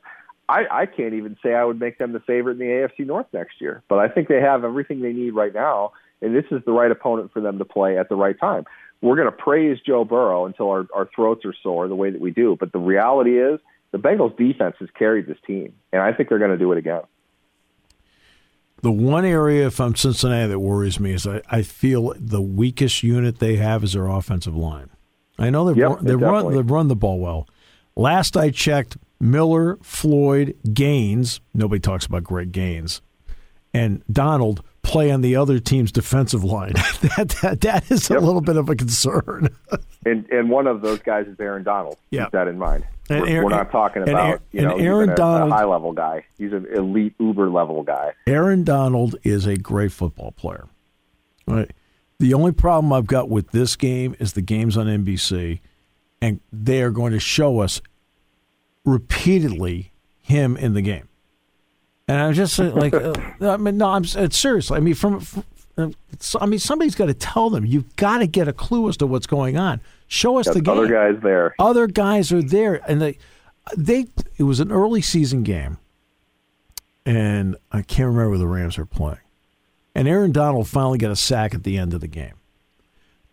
I, 0.49 0.65
I 0.71 0.85
can't 0.85 1.13
even 1.13 1.37
say 1.43 1.53
I 1.53 1.63
would 1.63 1.79
make 1.79 1.97
them 1.97 2.13
the 2.13 2.19
favorite 2.21 2.53
in 2.53 2.59
the 2.59 2.65
AFC 2.65 3.05
North 3.05 3.27
next 3.33 3.59
year, 3.59 3.83
but 3.89 3.99
I 3.99 4.07
think 4.07 4.29
they 4.29 4.39
have 4.39 4.63
everything 4.63 5.01
they 5.01 5.13
need 5.13 5.31
right 5.31 5.53
now, 5.53 5.91
and 6.21 6.35
this 6.35 6.45
is 6.51 6.61
the 6.65 6.71
right 6.71 6.89
opponent 6.89 7.33
for 7.33 7.41
them 7.41 7.57
to 7.57 7.65
play 7.65 7.97
at 7.97 8.07
the 8.09 8.15
right 8.15 8.39
time. 8.39 8.65
We're 9.01 9.15
going 9.15 9.27
to 9.27 9.31
praise 9.31 9.77
Joe 9.85 10.05
Burrow 10.05 10.45
until 10.45 10.69
our, 10.69 10.87
our 10.93 11.09
throats 11.13 11.45
are 11.45 11.53
sore 11.61 11.87
the 11.87 11.95
way 11.95 12.09
that 12.09 12.21
we 12.21 12.31
do, 12.31 12.55
but 12.59 12.71
the 12.71 12.79
reality 12.79 13.39
is 13.39 13.59
the 13.91 13.99
Bengals 13.99 14.37
defense 14.37 14.75
has 14.79 14.89
carried 14.97 15.27
this 15.27 15.37
team, 15.45 15.73
and 15.91 16.01
I 16.01 16.13
think 16.13 16.29
they're 16.29 16.39
going 16.39 16.51
to 16.51 16.57
do 16.57 16.71
it 16.71 16.77
again. 16.77 17.01
The 18.83 18.91
one 18.91 19.25
area, 19.25 19.67
if 19.67 19.81
I'm 19.81 19.95
Cincinnati, 19.95 20.47
that 20.49 20.59
worries 20.59 20.99
me 20.99 21.13
is 21.13 21.25
I, 21.25 21.41
I 21.49 21.63
feel 21.63 22.13
the 22.15 22.41
weakest 22.41 23.01
unit 23.01 23.39
they 23.39 23.55
have 23.55 23.83
is 23.83 23.93
their 23.93 24.07
offensive 24.07 24.55
line. 24.55 24.91
I 25.39 25.49
know 25.49 25.65
they've, 25.65 25.77
yep, 25.77 25.89
run, 25.89 26.05
they've, 26.05 26.21
run, 26.21 26.53
they've 26.53 26.71
run 26.71 26.87
the 26.87 26.95
ball 26.95 27.19
well. 27.19 27.47
Last 27.95 28.37
I 28.37 28.51
checked, 28.51 28.97
Miller, 29.19 29.77
Floyd, 29.81 30.55
Gaines, 30.73 31.39
nobody 31.53 31.79
talks 31.79 32.05
about 32.05 32.23
Greg 32.23 32.51
Gaines, 32.51 33.01
and 33.73 34.03
Donald 34.11 34.63
play 34.83 35.11
on 35.11 35.21
the 35.21 35.35
other 35.35 35.59
team's 35.59 35.91
defensive 35.91 36.43
line. 36.43 36.71
that, 37.17 37.35
that 37.41 37.61
that 37.61 37.91
is 37.91 38.09
Yep. 38.09 38.21
a 38.21 38.25
little 38.25 38.41
bit 38.41 38.55
of 38.57 38.69
a 38.69 38.75
concern. 38.75 39.49
And 40.05 40.25
and 40.31 40.49
one 40.49 40.67
of 40.67 40.79
those 40.81 40.99
guys 40.99 41.27
is 41.27 41.37
Aaron 41.37 41.63
Donald. 41.63 41.97
Yeah. 42.11 42.25
Keep 42.25 42.31
that 42.31 42.47
in 42.47 42.57
mind. 42.57 42.85
And 43.09 43.23
we're, 43.23 43.27
Aaron- 43.27 43.43
we're 43.43 43.49
not 43.49 43.71
talking 43.71 44.03
about 44.03 44.25
Aaron- 44.25 44.41
you 44.53 44.61
know 44.61 44.77
and 44.77 44.81
Aaron 44.85 45.09
a, 45.09 45.15
Donald- 45.15 45.51
a 45.51 45.53
high 45.55 45.65
level 45.65 45.91
guy. 45.91 46.23
He's 46.37 46.53
an 46.53 46.65
elite 46.73 47.13
Uber 47.19 47.49
level 47.49 47.83
guy. 47.83 48.13
Aaron 48.25 48.63
Donald 48.63 49.17
is 49.23 49.45
a 49.45 49.57
great 49.57 49.91
football 49.91 50.31
player. 50.31 50.67
Right. 51.45 51.71
The 52.19 52.33
only 52.33 52.53
problem 52.53 52.93
I've 52.93 53.07
got 53.07 53.27
with 53.27 53.51
this 53.51 53.75
game 53.75 54.15
is 54.17 54.31
the 54.31 54.41
game's 54.41 54.77
on 54.77 54.85
NBC, 54.85 55.59
and 56.21 56.39
they 56.53 56.81
are 56.83 56.91
going 56.91 57.11
to 57.11 57.19
show 57.19 57.59
us 57.59 57.81
repeatedly 58.87 59.91
him 60.21 60.57
in 60.57 60.73
the 60.73 60.81
game. 60.81 61.09
And 62.07 62.21
I'm 62.21 62.33
just 62.33 62.57
uh, 62.59 62.71
like, 62.71 62.93
uh, 62.93 63.13
I 63.41 63.57
mean, 63.57 63.77
no, 63.77 63.89
I'm 63.89 64.03
it's 64.03 64.37
serious. 64.37 64.71
I 64.71 64.79
mean, 64.79 64.93
from, 64.95 65.19
from 65.19 65.43
uh, 65.77 65.89
I 66.39 66.45
mean, 66.45 66.59
somebody's 66.59 66.95
got 66.95 67.07
to 67.07 67.13
tell 67.13 67.49
them. 67.49 67.65
You've 67.65 67.95
got 67.97 68.19
to 68.19 68.27
get 68.27 68.47
a 68.47 68.53
clue 68.53 68.87
as 68.87 68.95
to 68.97 69.05
what's 69.07 69.27
going 69.27 69.57
on. 69.57 69.81
Show 70.07 70.37
us 70.37 70.45
Got 70.47 70.53
the 70.53 70.61
game 70.61 70.77
other 70.77 70.87
guys 70.87 71.21
there. 71.21 71.53
other 71.59 71.85
guys 71.85 72.31
are 72.31 72.41
there 72.41 72.81
and 72.89 73.01
they 73.01 73.17
they 73.75 74.05
it 74.37 74.43
was 74.43 74.61
an 74.61 74.71
early 74.71 75.01
season 75.01 75.43
game 75.43 75.79
and 77.05 77.57
I 77.73 77.81
can't 77.81 78.07
remember 78.07 78.31
who 78.33 78.37
the 78.37 78.47
Rams 78.47 78.77
are 78.77 78.85
playing. 78.85 79.19
And 79.93 80.07
Aaron 80.07 80.31
Donald 80.31 80.69
finally 80.69 80.97
got 80.97 81.11
a 81.11 81.15
sack 81.17 81.53
at 81.53 81.63
the 81.63 81.77
end 81.77 81.93
of 81.93 81.99
the 81.99 82.07
game. 82.07 82.35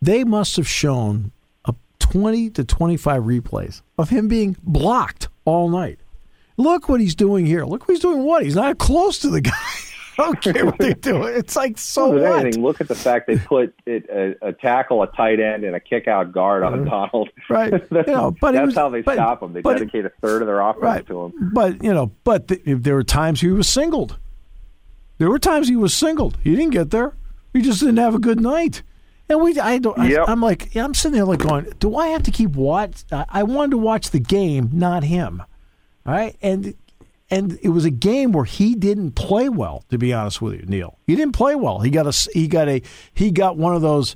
They 0.03 0.25
must 0.25 0.57
have 0.57 0.67
shown 0.67 1.31
a 1.65 1.75
20 2.01 2.51
to 2.51 2.65
25 2.65 3.23
replays 3.23 3.83
of 3.97 4.09
him 4.11 4.27
being 4.27 4.57
blocked 4.65 5.29
all 5.45 5.69
night. 5.69 5.99
Look 6.57 6.89
what 6.89 7.01
he's 7.01 7.15
doing 7.15 7.47
here. 7.47 7.65
Look 7.65 7.89
what 7.89 7.95
he's 7.95 8.01
doing 8.03 8.25
what? 8.25 8.45
He's 8.45 8.55
not 8.55 8.79
close 8.79 9.19
to 9.21 9.29
the 9.29 9.41
guy. 9.41 9.53
I 10.19 10.23
don't 10.27 10.41
care 10.41 10.65
what 10.65 10.79
they 10.79 10.95
do. 10.95 11.25
It's 11.25 11.57
like 11.57 11.77
so 11.77 12.11
what? 12.11 12.41
anything, 12.41 12.63
look 12.63 12.81
at 12.81 12.87
the 12.87 12.95
fact 12.95 13.27
they 13.27 13.37
put 13.37 13.75
it, 13.85 14.09
a, 14.09 14.49
a 14.49 14.53
tackle, 14.53 15.03
a 15.03 15.09
tight 15.09 15.41
end, 15.41 15.65
and 15.65 15.75
a 15.75 15.81
kick 15.81 16.07
out 16.07 16.31
guard 16.31 16.63
on 16.63 16.73
mm-hmm. 16.73 16.89
Donald. 16.89 17.31
Right. 17.51 17.73
You 17.91 18.03
know, 18.07 18.35
but 18.41 18.53
That's 18.53 18.67
was- 18.67 18.75
how 18.75 18.89
they 18.89 19.03
but- 19.03 19.15
stop 19.15 19.43
him. 19.43 19.53
They 19.53 19.61
but- 19.61 19.79
dedicate 19.79 20.05
a 20.07 20.13
third 20.23 20.43
of 20.43 20.47
their 20.47 20.61
offense 20.61 20.83
right. 20.83 21.07
to 21.07 21.25
him. 21.25 21.51
But 21.53 21.83
you 21.83 21.93
know, 21.93 22.13
but 22.23 22.49
th- 22.49 22.63
there 22.65 22.95
were 22.95 23.03
times 23.03 23.41
he 23.41 23.49
was 23.49 23.69
singled. 23.69 24.19
There 25.19 25.29
were 25.29 25.39
times 25.39 25.69
he 25.69 25.77
was 25.77 25.95
singled. 25.95 26.39
He 26.43 26.55
didn't 26.55 26.73
get 26.73 26.91
there. 26.91 27.15
He 27.53 27.63
just 27.63 27.81
didn't 27.81 27.99
have 27.99 28.15
a 28.15 28.19
good 28.19 28.41
night. 28.41 28.83
And 29.29 29.41
we, 29.41 29.59
I 29.59 29.79
don't. 29.79 29.97
Yep. 29.97 30.29
I, 30.29 30.33
am 30.33 30.41
like, 30.41 30.77
I'm 30.77 30.95
sitting 30.95 31.17
there 31.17 31.25
like 31.25 31.41
going, 31.41 31.73
do 31.79 31.97
I 31.97 32.09
have 32.09 32.23
to 32.25 32.31
keep 32.31 32.51
watch? 32.51 33.05
I, 33.11 33.25
I 33.29 33.43
wanted 33.43 33.73
to 33.73 33.79
watch 33.79 34.11
the 34.11 34.21
game, 34.21 34.71
not 34.73 35.05
him. 35.05 35.43
All 36.07 36.13
right, 36.13 36.37
and 36.43 36.75
and 37.31 37.59
it 37.63 37.71
was 37.71 37.87
a 37.87 37.91
game 37.91 38.33
where 38.33 38.45
he 38.45 38.75
didn't 38.75 39.13
play 39.13 39.49
well. 39.49 39.85
To 39.91 39.97
be 39.97 40.13
honest 40.13 40.43
with 40.43 40.61
you, 40.61 40.67
Neil, 40.67 40.99
he 41.07 41.17
didn't 41.17 41.35
play 41.35 41.55
well. 41.55 41.81
He 41.81 41.91
got 41.91 42.07
a 42.07 42.31
he 42.35 42.49
got 42.49 42.69
a 42.69 42.83
he 43.15 43.31
got 43.31 43.57
one 43.57 43.75
of 43.75 43.81
those, 43.81 44.15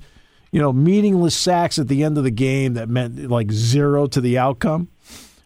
you 0.51 0.61
know, 0.61 0.71
meaningless 0.71 1.35
sacks 1.35 1.79
at 1.79 1.87
the 1.87 2.03
end 2.03 2.19
of 2.19 2.23
the 2.23 2.31
game 2.31 2.75
that 2.75 2.87
meant 2.87 3.29
like 3.29 3.51
zero 3.51 4.05
to 4.07 4.21
the 4.21 4.37
outcome. 4.37 4.89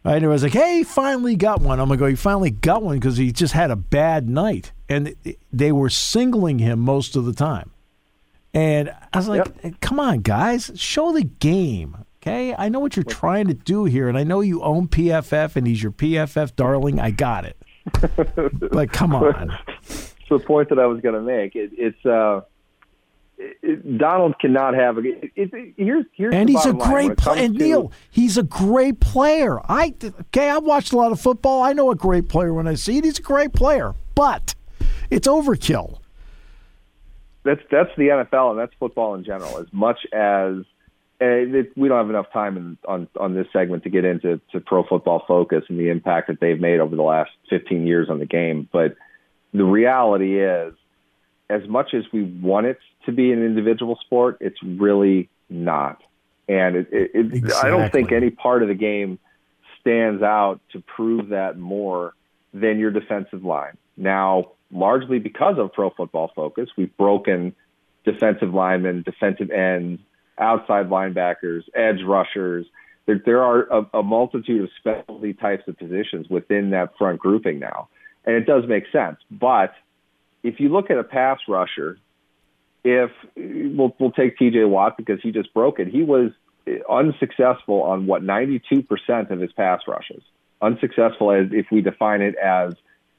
Right? 0.04 0.18
And 0.18 0.26
it 0.26 0.28
was 0.28 0.44
like, 0.44 0.52
hey, 0.52 0.84
finally 0.84 1.38
got 1.38 1.62
one. 1.62 1.80
I'm 1.80 1.88
going 1.88 1.98
to 1.98 2.04
go, 2.04 2.08
he 2.08 2.16
finally 2.16 2.52
got 2.52 2.84
one 2.84 3.00
because 3.00 3.16
he 3.16 3.32
just 3.32 3.54
had 3.54 3.72
a 3.72 3.78
bad 3.78 4.28
night. 4.28 4.74
And 4.90 5.16
they 5.54 5.72
were 5.72 5.90
singling 5.90 6.60
him 6.60 6.80
most 6.80 7.16
of 7.16 7.24
the 7.24 7.32
time. 7.32 7.72
And 8.54 8.94
I 9.14 9.18
was 9.18 9.28
like, 9.28 9.80
come 9.82 10.00
on, 10.00 10.20
guys, 10.20 10.72
show 10.76 11.12
the 11.12 11.24
game. 11.24 11.98
Okay. 12.22 12.56
I 12.58 12.70
know 12.70 12.80
what 12.80 12.96
you're 12.96 13.04
trying 13.04 13.48
to 13.48 13.54
do 13.54 13.84
here. 13.84 14.08
And 14.08 14.18
I 14.18 14.24
know 14.24 14.40
you 14.42 14.62
own 14.64 14.88
PFF 14.88 15.56
and 15.56 15.68
he's 15.68 15.84
your 15.84 15.92
PFF 15.92 16.56
darling. 16.56 17.00
I 17.00 17.12
got 17.12 17.46
it. 17.46 17.58
but 18.72 18.94
come 18.94 19.14
on. 19.14 19.58
It's 19.82 20.14
the 20.30 20.40
point 20.40 20.70
that 20.70 20.80
I 20.80 20.86
was 20.86 21.02
going 21.02 21.16
to 21.16 21.22
make. 21.22 21.56
It, 21.56 21.72
it's 21.74 22.06
uh, 22.06 22.42
it, 23.38 23.98
Donald 23.98 24.40
cannot 24.40 24.74
have 24.74 24.98
a. 24.98 25.02
It, 25.36 25.76
here's 25.76 26.06
here's 26.14 26.34
And 26.34 26.48
he's 26.48 26.66
a 26.66 26.74
bottom 26.74 26.80
line. 26.80 26.90
When 26.90 27.08
great 27.08 27.18
player. 27.18 27.44
And 27.44 27.56
Neil, 27.56 27.92
he's 28.10 28.38
a 28.38 28.44
great 28.44 29.00
player. 29.02 29.60
I 29.70 29.94
okay. 30.04 30.50
I've 30.50 30.64
watched 30.64 30.94
a 30.94 30.98
lot 30.98 31.12
of 31.12 31.20
football. 31.20 31.62
I 31.62 31.74
know 31.74 31.92
a 31.92 31.96
great 31.96 32.30
player 32.30 32.54
when 32.54 32.68
I 32.68 32.76
see 32.76 32.98
it. 33.00 33.04
He's 33.04 33.20
a 33.20 33.22
great 33.22 33.52
player, 33.52 33.94
but 34.16 34.56
it's 35.10 35.28
overkill. 35.28 36.00
That's 37.44 37.62
that's 37.70 37.90
the 37.98 38.08
NFL 38.08 38.52
and 38.52 38.60
that's 38.60 38.74
football 38.80 39.16
in 39.16 39.24
general. 39.24 39.60
As 39.60 39.68
much 39.72 40.00
as 40.14 40.58
eh, 41.20 41.46
it, 41.48 41.78
we 41.78 41.88
don't 41.88 41.98
have 41.98 42.10
enough 42.10 42.32
time 42.32 42.58
in, 42.58 42.78
on 42.88 43.08
on 43.20 43.36
this 43.36 43.48
segment 43.54 43.84
to 43.84 43.90
get 43.90 44.06
into 44.06 44.40
to 44.52 44.60
Pro 44.60 44.84
Football 44.84 45.24
Focus 45.28 45.64
and 45.70 45.80
the 45.80 45.90
impact 45.90 46.28
that 46.28 46.40
they've 46.40 46.60
made 46.60 46.80
over 46.80 46.96
the 46.96 47.04
last 47.04 47.32
15 47.50 47.86
years 47.86 48.10
on 48.10 48.20
the 48.20 48.26
game. 48.26 48.68
But 48.72 48.96
the 49.54 49.66
reality 49.66 50.40
is, 50.40 50.74
as 51.50 51.68
much 51.68 51.94
as 51.94 52.04
we 52.12 52.24
want 52.24 52.66
it 52.66 52.80
to 53.06 53.12
be 53.12 53.32
an 53.32 53.44
individual 53.44 53.98
sport, 54.06 54.38
it's 54.40 54.62
really 54.64 55.30
not. 55.50 56.02
And 56.48 56.76
it, 56.76 56.88
it, 56.92 57.12
it, 57.14 57.54
I 57.54 57.70
don't 57.70 57.92
think 57.92 58.12
any 58.12 58.30
part 58.30 58.64
of 58.64 58.68
the 58.68 58.76
game 58.76 59.20
stands 59.80 60.24
out 60.24 60.60
to 60.72 60.82
prove 60.82 61.30
that 61.30 61.58
more 61.58 62.14
than 62.54 62.80
your 62.80 62.92
defensive 62.92 63.44
line. 63.44 63.78
Now, 63.98 64.52
largely 64.72 65.20
because 65.20 65.58
of 65.58 65.74
Pro 65.74 65.90
Football 65.92 66.32
Focus, 66.36 66.70
we've 66.78 66.96
broken 66.98 67.56
defensive 68.06 68.54
linemen, 68.54 69.04
defensive 69.04 69.52
ends, 69.52 70.02
outside 70.38 70.90
linebackers, 70.90 71.64
edge 71.74 72.02
rushers. 72.06 72.66
There, 73.06 73.22
there 73.26 73.44
are 73.44 73.62
a, 73.72 74.00
a 74.00 74.04
multitude 74.04 74.64
of 74.64 74.70
specialty 74.80 75.34
types 75.34 75.68
of 75.68 75.78
positions 75.78 76.28
within 76.30 76.72
that 76.72 76.98
front 76.98 77.20
grouping 77.20 77.60
now. 77.60 77.90
And 78.26 78.36
it 78.36 78.46
does 78.46 78.64
make 78.68 78.86
sense. 78.92 79.18
But 79.30 79.74
if 80.42 80.60
you 80.60 80.70
look 80.70 80.90
at 80.90 80.98
a 80.98 81.04
pass 81.04 81.40
rusher, 81.48 81.98
if 82.84 83.12
we'll, 83.36 83.96
we'll 84.00 84.12
take 84.12 84.38
TJ 84.38 84.68
Watt 84.68 84.98
because 84.98 85.20
he 85.22 85.32
just 85.32 85.54
broke 85.54 85.80
it, 85.80 85.88
he 85.88 86.04
was 86.04 86.32
unsuccessful 86.90 87.82
on 87.84 88.06
what 88.06 88.24
92% 88.24 89.32
of 89.32 89.40
his 89.40 89.52
pass 89.54 89.82
rushes. 89.88 90.24
Unsuccessful 90.62 91.32
as 91.32 91.48
if 91.52 91.68
we 91.72 91.82
define 91.82 92.22
it 92.22 92.36
as 92.36 92.74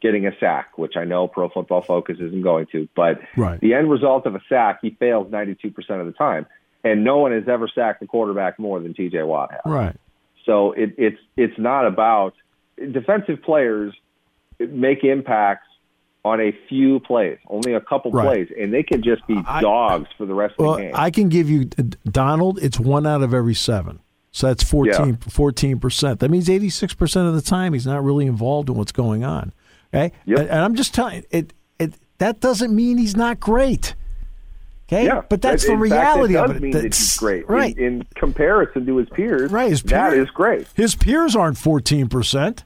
getting 0.05 0.27
a 0.27 0.33
sack, 0.39 0.77
which 0.77 0.97
I 0.97 1.05
know 1.05 1.27
Pro 1.27 1.49
Football 1.49 1.81
Focus 1.83 2.19
isn't 2.21 2.43
going 2.43 2.67
to, 2.73 2.87
but 2.95 3.19
Right. 3.37 3.59
the 3.59 3.73
end 3.75 3.91
result 3.91 4.27
of 4.27 4.35
a 4.37 4.41
sack, 4.51 4.79
he 4.83 4.91
fails 4.91 5.33
92% 5.33 5.75
of 6.01 6.07
the 6.07 6.13
time. 6.13 6.45
And 6.85 7.03
no 7.03 7.17
one 7.17 7.33
has 7.33 7.49
ever 7.49 7.67
sacked 7.75 8.01
the 8.01 8.07
quarterback 8.07 8.59
more 8.59 8.79
than 8.79 8.93
TJ 8.93 9.27
Watt 9.27 9.51
has. 9.53 9.61
Right. 9.65 9.97
So 10.45 10.73
it, 10.73 10.95
it's 10.99 11.17
it's 11.39 11.59
not 11.59 11.87
about 11.87 12.35
defensive 12.93 13.43
players 13.43 13.95
make 14.61 15.03
impacts 15.05 15.67
on 16.25 16.41
a 16.41 16.53
few 16.69 17.01
plays, 17.01 17.39
only 17.49 17.73
a 17.75 17.81
couple 17.81 18.11
Right. 18.11 18.27
plays, 18.27 18.49
and 18.61 18.73
they 18.73 18.83
can 18.83 19.03
just 19.03 19.27
be 19.27 19.41
I- 19.47 19.61
dogs 19.63 20.09
for 20.19 20.27
the 20.27 20.35
rest 20.35 20.55
of 20.59 20.77
the 20.77 20.83
game. 20.83 20.93
I 20.95 21.11
can 21.11 21.29
give 21.31 21.49
you 21.49 21.65
Donald. 21.65 22.59
It's 22.63 22.79
one 22.79 23.07
out 23.07 23.23
of 23.23 23.33
every 23.35 23.55
seven. 23.55 24.01
So 24.33 24.49
that's 24.49 24.63
14 24.65 25.79
percent. 25.79 26.21
That 26.21 26.31
means 26.31 26.51
eighty 26.51 26.69
six 26.69 26.93
percent 26.93 27.29
of 27.29 27.35
the 27.35 27.43
time 27.43 27.73
he's 27.73 27.87
not 27.87 28.03
really 28.05 28.27
involved 28.27 28.69
in 28.69 28.75
what's 28.75 28.93
going 28.93 29.23
on. 29.25 29.53
Okay, 29.95 30.13
Yep. 30.27 30.39
and, 30.39 30.49
and 30.49 30.61
I'm 30.61 30.75
just 30.75 30.95
telling 30.95 31.17
you, 31.17 31.23
it. 31.31 31.53
It 31.79 31.95
that 32.19 32.41
doesn't 32.41 32.75
mean 32.75 32.97
he's 32.99 33.17
not 33.17 33.41
great. 33.41 33.95
Okay, 34.89 35.07
yeah, 35.07 35.23
but 35.29 35.41
that's 35.43 35.63
the 35.65 35.71
fact, 35.71 35.81
reality 35.81 36.35
it 36.35 36.37
does 36.37 36.51
of 36.51 36.57
it. 36.57 36.63
Mean 36.63 36.73
that 36.73 36.85
he's 36.85 37.17
great, 37.17 37.49
right? 37.49 37.77
In, 37.77 37.85
in 37.85 38.07
comparison 38.15 38.85
to 38.87 38.97
his 38.99 39.09
peers, 39.09 39.51
Right, 39.51 39.71
his 39.71 39.83
that 39.85 40.11
peers- 40.13 40.29
is 40.29 40.31
great. 40.35 40.69
His 40.75 40.95
peers 40.95 41.35
aren't 41.35 41.59
fourteen 41.59 42.09
percent. 42.09 42.65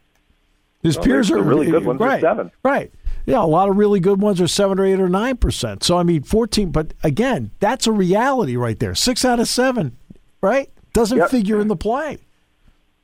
His 0.82 0.96
Well, 0.96 1.04
peers 1.06 1.30
are 1.30 1.42
really 1.42 1.66
good 1.70 1.82
uh, 1.84 1.86
ones 1.86 2.00
right, 2.00 2.20
seven. 2.20 2.50
Right. 2.62 2.92
Yeah, 3.26 3.42
a 3.42 3.46
lot 3.46 3.68
of 3.68 3.76
really 3.76 4.00
good 4.00 4.20
ones 4.20 4.40
are 4.40 4.46
seven 4.48 4.78
or 4.78 4.84
eight 4.86 5.00
or 5.00 5.08
nine 5.08 5.36
percent. 5.36 5.82
So 5.84 5.96
I 5.96 6.02
mean, 6.02 6.22
fourteen. 6.22 6.70
But 6.70 6.92
again, 7.02 7.50
that's 7.60 7.86
a 7.86 7.92
reality 7.92 8.56
right 8.56 8.78
there. 8.78 8.94
Six 8.94 9.24
out 9.24 9.38
of 9.40 9.48
seven, 9.48 9.96
right? 10.40 10.70
Doesn't 10.92 11.18
Yep. 11.18 11.30
figure 11.30 11.60
in 11.60 11.68
the 11.68 11.76
play. 11.76 12.18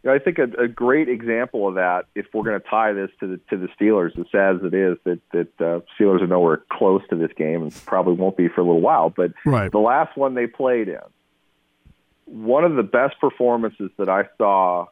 You 0.05 0.11
know, 0.11 0.17
I 0.17 0.19
think 0.19 0.39
a, 0.39 0.45
a 0.63 0.69
great 0.69 1.09
example 1.09 1.67
of 1.67 1.77
that, 1.77 2.05
if 2.15 2.27
we're 2.35 2.45
going 2.45 2.61
to 2.61 2.69
tie 2.69 2.93
this 2.93 3.11
to 3.21 3.27
the 3.27 3.41
to 3.49 3.57
the 3.57 3.69
Steelers, 3.81 4.19
as 4.19 4.27
sad 4.31 4.57
as 4.57 4.63
it 4.63 4.75
is 4.75 4.99
that 5.05 5.21
that 5.33 5.61
uh, 5.67 5.81
Steelers 5.99 6.21
are 6.21 6.27
nowhere 6.27 6.63
close 6.71 7.01
to 7.09 7.17
this 7.17 7.31
game 7.37 7.63
and 7.63 7.75
probably 7.87 8.13
won't 8.15 8.37
be 8.37 8.49
for 8.49 8.61
a 8.61 8.65
little 8.65 8.83
while. 8.83 9.09
But 9.09 9.33
Right. 9.47 9.73
the 9.73 9.79
last 9.79 10.15
one 10.17 10.35
they 10.35 10.47
played 10.47 10.89
in, 10.89 11.01
one 12.27 12.65
of 12.65 12.75
the 12.77 12.83
best 12.83 13.19
performances 13.21 13.91
that 13.99 14.09
I 14.09 14.25
saw 14.39 14.87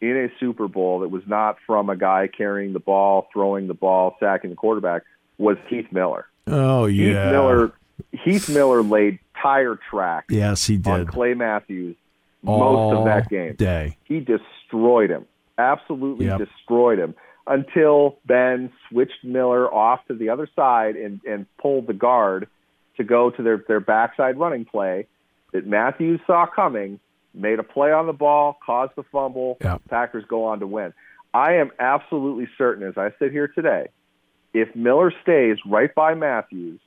in 0.00 0.16
a 0.16 0.28
Super 0.40 0.68
Bowl 0.68 1.00
that 1.00 1.08
was 1.08 1.22
not 1.26 1.56
from 1.66 1.88
a 1.90 1.96
guy 1.96 2.28
carrying 2.28 2.72
the 2.72 2.80
ball, 2.80 3.28
throwing 3.32 3.66
the 3.66 3.74
ball, 3.74 4.16
sacking 4.20 4.50
the 4.50 4.56
quarterback 4.56 5.02
was 5.38 5.56
Heath 5.68 5.90
Miller. 5.90 6.26
Oh 6.46 6.86
Heath 6.86 7.14
yeah. 7.14 7.30
Miller. 7.30 7.72
Heath 8.12 8.48
Miller 8.48 8.82
laid 8.82 9.18
tire 9.42 9.78
tracks 9.90 10.26
Yes, 10.30 10.66
he 10.66 10.76
on 10.86 11.00
did. 11.00 11.08
Clay 11.08 11.34
Matthews 11.34 11.96
most 12.46 12.94
of 12.96 13.04
that 13.04 13.28
game 13.28 13.54
Day. 13.56 13.96
he 14.04 14.20
destroyed 14.20 15.10
him. 15.10 15.26
Absolutely 15.58 16.26
Yep. 16.26 16.38
destroyed 16.38 16.98
him 16.98 17.14
until 17.46 18.18
Ben 18.26 18.72
switched 18.88 19.22
Miller 19.24 19.72
off 19.72 20.00
to 20.08 20.14
the 20.14 20.28
other 20.30 20.48
side 20.56 20.96
and, 20.96 21.20
and 21.26 21.46
pulled 21.58 21.86
the 21.86 21.94
guard 21.94 22.48
to 22.96 23.04
go 23.04 23.30
to 23.30 23.42
their, 23.42 23.64
their 23.68 23.80
backside 23.80 24.38
running 24.38 24.64
play 24.64 25.06
that 25.52 25.66
Matthews 25.66 26.20
saw 26.26 26.46
coming, 26.46 26.98
made 27.34 27.58
a 27.58 27.62
play 27.62 27.92
on 27.92 28.06
the 28.06 28.12
ball, 28.12 28.58
caused 28.64 28.92
the 28.96 29.04
fumble. 29.04 29.58
Yep. 29.62 29.82
Packers 29.88 30.24
go 30.28 30.44
on 30.44 30.60
to 30.60 30.66
win. 30.66 30.92
I 31.32 31.54
am 31.54 31.70
absolutely 31.78 32.48
certain, 32.58 32.86
as 32.86 32.96
I 32.96 33.10
sit 33.18 33.30
here 33.30 33.48
today, 33.48 33.88
if 34.54 34.74
Miller 34.74 35.12
stays 35.22 35.58
right 35.66 35.94
by 35.94 36.14
Matthews, 36.14 36.80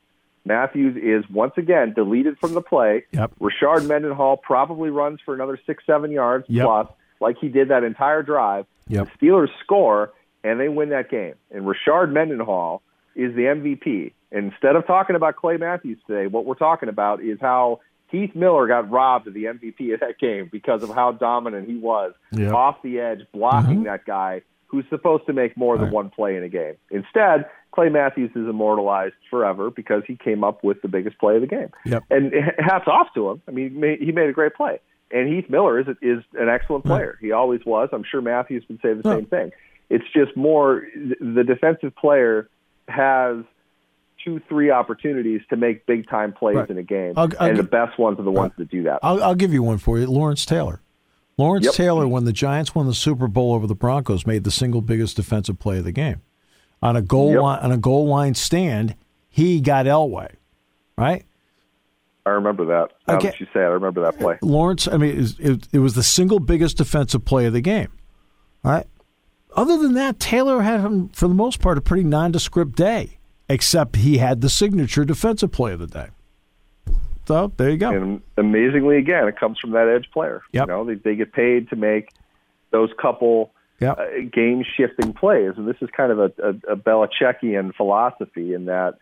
Matthews 0.46 0.96
is 0.98 1.30
once 1.30 1.54
again 1.58 1.94
deleted 1.94 2.38
from 2.40 2.54
the 2.54 2.62
play. 2.62 3.06
Yep. 3.12 3.32
Rashard 3.40 3.86
Mendenhall 3.88 4.38
probably 4.38 4.90
runs 4.90 5.20
for 5.24 5.34
another 5.34 5.60
six, 5.66 5.84
seven 5.86 6.12
yards 6.12 6.46
Yep. 6.48 6.66
plus, 6.66 6.88
like 7.20 7.38
he 7.40 7.50
did 7.50 7.70
that 7.70 7.84
entire 7.84 8.24
drive. 8.24 8.66
Yep. 8.88 9.10
The 9.20 9.28
Steelers 9.28 9.50
score 9.64 10.12
and 10.44 10.60
they 10.60 10.70
win 10.70 10.90
that 10.90 11.10
game. 11.10 11.36
And 11.52 11.66
Rashard 11.66 12.12
Mendenhall 12.12 12.82
is 13.16 13.36
the 13.36 13.44
MVP. 13.48 14.14
And 14.32 14.52
instead 14.52 14.76
of 14.76 14.86
talking 14.88 15.16
about 15.16 15.36
Clay 15.36 15.58
Matthews 15.58 15.98
today, 16.08 16.28
what 16.28 16.46
we're 16.46 16.54
talking 16.56 16.88
about 16.90 17.22
is 17.22 17.38
how 17.42 17.82
Heath 18.08 18.34
Miller 18.34 18.68
got 18.68 18.90
robbed 18.90 19.28
of 19.28 19.34
the 19.34 19.46
MVP 19.46 19.94
of 19.94 20.00
that 20.00 20.18
game 20.20 20.50
because 20.52 20.82
of 20.84 20.90
how 20.90 21.12
dominant 21.12 21.68
he 21.68 21.76
was 21.78 22.14
Yep. 22.32 22.54
off 22.54 22.82
the 22.82 23.00
edge, 23.00 23.20
blocking 23.34 23.82
Mhm. 23.82 23.86
that 23.86 24.06
guy 24.06 24.42
who's 24.70 24.86
supposed 24.90 25.26
to 25.26 25.34
make 25.34 25.56
more 25.58 25.76
than 25.78 25.86
Right. 25.86 25.94
one 25.94 26.10
play 26.10 26.36
in 26.38 26.44
a 26.44 26.50
game. 26.50 26.76
Instead, 26.92 27.46
Clay 27.72 27.90
Matthews 27.90 28.30
is 28.32 28.48
immortalized 28.48 29.16
forever 29.30 29.70
because 29.72 30.04
he 30.08 30.16
came 30.16 30.44
up 30.44 30.64
with 30.64 30.82
the 30.82 30.88
biggest 30.88 31.18
play 31.20 31.36
of 31.36 31.42
the 31.42 31.48
game. 31.48 31.70
Yep. 31.86 32.04
And 32.10 32.34
hats 32.60 32.88
off 32.88 33.08
to 33.16 33.30
him. 33.32 33.42
I 33.48 33.52
mean, 33.52 33.72
he 34.00 34.12
made, 34.12 34.30
a 34.30 34.34
great 34.34 34.54
play. 34.56 34.80
And 35.12 35.28
Heath 35.28 35.50
Miller 35.50 35.80
is 35.80 35.88
is 36.02 36.24
an 36.36 36.50
excellent 36.50 36.86
Right. 36.86 36.98
player. 36.98 37.18
He 37.20 37.32
always 37.32 37.62
was. 37.66 37.90
I'm 37.92 38.04
sure 38.04 38.22
Matthews 38.22 38.64
would 38.70 38.80
say 38.82 38.94
the 38.94 39.04
same 39.04 39.26
thing. 39.26 39.52
It's 39.90 40.06
just 40.16 40.38
more 40.38 40.84
the 41.20 41.44
defensive 41.44 41.96
player 41.96 42.48
has 42.88 43.38
two, 44.24 44.40
three 44.50 44.70
opportunities 44.70 45.42
to 45.50 45.56
make 45.56 45.86
big 45.88 46.08
time 46.08 46.34
plays 46.34 46.58
Right. 46.58 46.70
in 46.70 46.78
a 46.78 46.84
game, 46.84 47.14
I'll- 47.18 47.30
I'll 47.40 47.50
and 47.50 47.58
the 47.58 47.64
best 47.64 47.98
ones 47.98 48.20
are 48.20 48.24
the 48.24 48.32
ones 48.32 48.52
that 48.58 48.70
do 48.70 48.84
that. 48.84 49.00
I'll, 49.02 49.24
I'll 49.24 49.36
give 49.36 49.54
you 49.54 49.64
one 49.64 49.78
for 49.80 49.98
you. 49.98 50.06
Lawrence 50.08 50.46
Taylor. 50.46 50.82
Lawrence 51.40 51.66
Yep. 51.68 51.74
Taylor, 51.76 52.08
when 52.08 52.26
the 52.26 52.34
Giants 52.34 52.76
won 52.76 52.86
the 52.86 52.94
Super 52.94 53.28
Bowl 53.30 53.54
over 53.54 53.66
the 53.66 53.74
Broncos, 53.76 54.28
made 54.28 54.44
the 54.44 54.52
single 54.52 54.82
biggest 54.82 55.16
defensive 55.16 55.58
play 55.58 55.78
of 55.78 55.86
the 55.86 55.92
game. 55.94 56.22
On 56.82 56.96
a 56.98 57.02
goal 57.02 57.32
Yep. 57.32 57.42
line, 57.42 57.60
on 57.62 57.72
a 57.72 57.78
goal 57.78 58.08
line 58.08 58.34
stand, 58.36 58.96
he 59.30 59.62
got 59.62 59.86
Elway, 59.86 60.32
right? 60.98 61.24
I 62.26 62.32
remember 62.32 62.66
that. 62.66 62.90
Now 63.08 63.16
Okay. 63.18 63.28
that 63.30 63.40
you 63.40 63.46
say 63.54 63.62
it, 63.62 63.64
I 63.64 63.68
remember 63.68 64.02
that 64.02 64.20
play. 64.20 64.38
Lawrence, 64.42 64.88
I 64.88 64.98
mean, 64.98 65.18
it, 65.18 65.40
it, 65.40 65.68
it 65.74 65.80
was 65.80 65.96
the 65.96 66.04
single 66.04 66.40
biggest 66.40 66.78
defensive 66.78 67.24
play 67.26 67.46
of 67.46 67.54
the 67.54 67.62
game. 67.62 67.88
All 68.66 68.72
right. 68.74 68.86
Other 69.56 69.78
than 69.78 69.94
that, 69.94 70.20
Taylor 70.20 70.62
had, 70.62 70.82
him, 70.82 71.08
for 71.10 71.28
the 71.30 71.34
most 71.34 71.60
part, 71.62 71.78
a 71.78 71.82
pretty 71.82 72.04
nondescript 72.04 72.76
day, 72.76 73.18
except 73.48 73.96
he 73.96 74.18
had 74.18 74.42
the 74.42 74.50
signature 74.50 75.06
defensive 75.06 75.52
play 75.52 75.72
of 75.72 75.80
the 75.80 75.88
day. 75.88 76.08
So 77.30 77.52
there 77.58 77.70
you 77.70 77.78
go. 77.78 77.92
And 77.92 78.24
amazingly, 78.38 78.98
again, 78.98 79.28
it 79.28 79.40
comes 79.40 79.60
from 79.60 79.70
that 79.74 79.88
edge 79.88 80.10
player. 80.12 80.42
Yep. 80.52 80.64
You 80.64 80.68
know, 80.68 80.84
they, 80.84 80.96
they 80.96 81.16
get 81.16 81.32
paid 81.32 81.70
to 81.70 81.76
make 81.76 82.10
those 82.72 82.90
couple 83.00 83.52
Yep. 83.80 83.98
uh, 83.98 84.04
game 84.30 84.66
shifting 84.76 85.14
plays, 85.14 85.54
and 85.56 85.66
this 85.66 85.78
is 85.80 85.90
kind 85.96 86.12
of 86.12 86.20
a, 86.20 86.32
a, 86.44 86.74
a 86.74 86.76
Belichickian 86.76 87.74
philosophy 87.76 88.54
in 88.54 88.66
that 88.66 88.96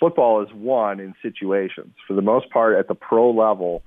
football 0.00 0.40
is 0.42 0.48
won 0.54 0.98
in 0.98 1.14
situations. 1.20 1.92
For 2.06 2.14
the 2.14 2.22
most 2.22 2.48
part, 2.48 2.78
at 2.78 2.88
the 2.88 2.94
pro 2.94 3.32
level, 3.32 3.82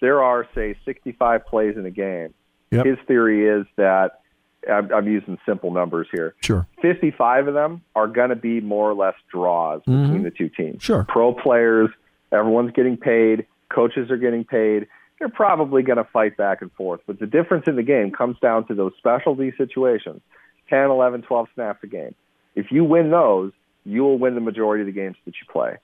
there 0.00 0.24
are 0.24 0.48
say 0.56 0.74
65 0.84 1.46
plays 1.46 1.76
in 1.76 1.86
a 1.86 1.92
game. 1.92 2.34
Yep. 2.72 2.84
His 2.86 2.98
theory 3.06 3.46
is 3.46 3.64
that 3.76 4.22
I'm, 4.68 4.92
I'm 4.92 5.06
using 5.06 5.38
simple 5.46 5.70
numbers 5.70 6.08
here. 6.10 6.34
Sure. 6.42 6.66
55 6.82 7.46
of 7.46 7.54
them 7.54 7.82
are 7.94 8.08
going 8.08 8.30
to 8.30 8.36
be 8.36 8.60
more 8.60 8.90
or 8.90 8.94
less 8.94 9.14
draws 9.30 9.82
between 9.82 10.24
the 10.24 10.32
two 10.32 10.48
teams. 10.48 10.78
Mm-hmm. 10.78 10.78
Sure. 10.78 11.06
Pro 11.08 11.32
players, 11.32 11.90
everyone's 12.32 12.72
getting 12.72 12.96
paid, 12.96 13.46
coaches 13.68 14.10
are 14.10 14.16
getting 14.16 14.44
paid. 14.44 14.86
They're 15.18 15.28
probably 15.28 15.82
going 15.82 15.96
to 15.98 16.04
fight 16.04 16.36
back 16.36 16.60
and 16.62 16.70
forth. 16.72 17.00
But 17.06 17.18
the 17.18 17.26
difference 17.26 17.64
in 17.66 17.76
the 17.76 17.82
game 17.82 18.10
comes 18.12 18.36
down 18.40 18.66
to 18.68 18.74
those 18.74 18.92
specialty 18.98 19.52
situations 19.56 20.20
10, 20.68 20.90
11, 20.90 21.22
12 21.22 21.48
snaps 21.54 21.78
a 21.84 21.86
game. 21.86 22.14
If 22.54 22.66
you 22.70 22.84
win 22.84 23.10
those, 23.10 23.52
you 23.84 24.02
will 24.02 24.18
win 24.18 24.34
the 24.34 24.40
majority 24.40 24.82
of 24.82 24.86
the 24.86 24.92
games 24.92 25.16
that 25.24 25.34
you 25.40 25.46
play. 25.50 25.76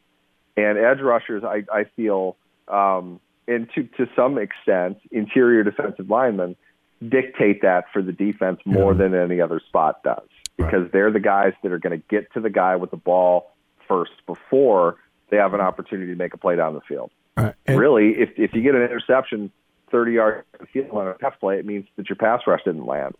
And 0.57 0.77
edge 0.77 1.01
rushers, 1.01 1.45
I, 1.45 1.65
I 1.73 1.85
feel, 1.97 2.37
um, 2.69 3.21
and 3.49 3.69
to, 3.75 3.85
to 3.97 4.07
some 4.17 4.39
extent, 4.39 4.99
interior 5.11 5.63
defensive 5.63 6.11
linemen 6.11 6.57
dictate 7.09 7.63
that 7.63 7.85
for 7.93 8.03
the 8.03 8.13
defense 8.13 8.61
more 8.65 8.93
Yeah. 8.93 8.99
than 8.99 9.15
any 9.15 9.41
other 9.41 9.61
spot 9.61 10.03
does 10.03 10.29
because 10.57 10.91
they're 10.93 11.11
the 11.11 11.21
guys 11.21 11.53
that 11.63 11.73
are 11.73 11.79
going 11.79 11.99
to 11.99 12.05
get 12.09 12.33
to 12.35 12.41
the 12.41 12.51
guy 12.51 12.77
with 12.77 12.91
the 12.91 12.97
ball 12.97 13.51
first 13.89 14.13
before 14.27 14.97
they 15.33 15.39
have 15.39 15.55
an 15.55 15.61
opportunity 15.61 16.13
to 16.13 16.17
make 16.17 16.35
a 16.35 16.37
play 16.37 16.55
down 16.55 16.75
the 16.75 16.83
field. 16.83 17.11
Right. 17.37 17.55
And- 17.67 17.81
really, 17.81 18.11
if 18.21 18.31
if 18.37 18.53
you 18.55 18.63
get 18.63 18.75
an 18.77 18.83
interception 18.83 19.51
30 19.91 20.13
yards 20.13 20.45
down 20.53 20.61
the 20.61 20.67
field 20.67 20.91
on 20.97 21.09
a 21.09 21.15
pass 21.15 21.33
play, 21.41 21.59
it 21.59 21.67
means 21.67 21.87
that 21.97 22.09
your 22.09 22.17
pass 22.17 22.43
rush 22.47 22.61
didn't 22.65 22.87
land. 22.87 23.15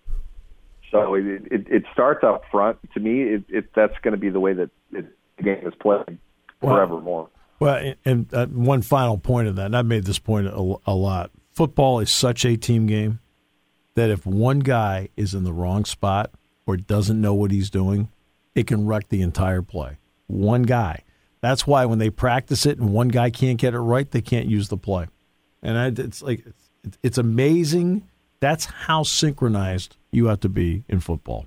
So 0.91 1.15
it 1.15 1.25
it, 1.51 1.67
it 1.69 1.85
starts 1.93 2.23
up 2.23 2.43
front. 2.51 2.79
To 2.93 3.01
me, 3.01 3.23
it, 3.23 3.45
it 3.49 3.71
that's 3.75 3.95
going 4.03 4.13
to 4.13 4.19
be 4.21 4.29
the 4.29 4.41
way 4.41 4.53
that 4.53 4.71
it, 4.93 5.07
the 5.39 5.43
game 5.43 5.67
is 5.67 5.75
played 5.81 6.19
forevermore. 6.61 7.29
Well, 7.59 7.77
and- 7.77 7.97
and 8.05 8.35
uh, 8.35 8.47
one 8.47 8.83
final 8.83 9.17
point 9.19 9.49
of 9.49 9.57
that, 9.57 9.67
and 9.67 9.77
I've 9.77 9.87
made 9.87 10.05
this 10.05 10.19
point 10.19 10.47
a, 10.49 10.75
a 10.87 10.95
lot. 10.95 11.31
Football 11.53 12.01
is 12.01 12.11
such 12.11 12.45
a 12.45 12.57
team 12.57 12.87
game 12.87 13.21
that 13.95 14.11
if 14.11 14.27
one 14.27 14.61
guy 14.61 15.09
is 15.17 15.35
in 15.35 15.45
the 15.45 15.53
wrong 15.53 15.85
spot 15.85 16.31
or 16.67 16.77
doesn't 16.77 17.21
know 17.21 17.35
what 17.35 17.51
he's 17.51 17.71
doing, 17.71 18.09
it 18.55 18.67
can 18.67 18.87
wreck 18.87 19.09
the 19.09 19.21
entire 19.23 19.63
play. 19.63 19.99
One 20.27 20.63
guy. 20.63 21.05
That's 21.43 21.67
why 21.67 21.85
when 21.85 21.99
they 21.99 22.09
practice 22.09 22.65
it 22.65 22.79
and 22.79 22.93
one 22.93 23.09
guy 23.09 23.29
can't 23.31 23.59
get 23.59 23.75
it 23.75 23.81
right, 23.81 24.11
they 24.11 24.23
can't 24.23 24.47
use 24.47 24.69
the 24.69 24.77
play. 24.77 25.09
And 25.63 25.77
I, 25.77 25.87
it's 25.89 26.23
like 26.23 26.47
it's, 26.85 26.99
it's 27.03 27.19
amazing. 27.19 28.09
That's 28.41 28.65
how 28.65 29.03
synchronized 29.03 29.97
you 30.13 30.27
have 30.27 30.41
to 30.41 30.49
be 30.49 30.85
in 30.89 31.01
football. 31.01 31.47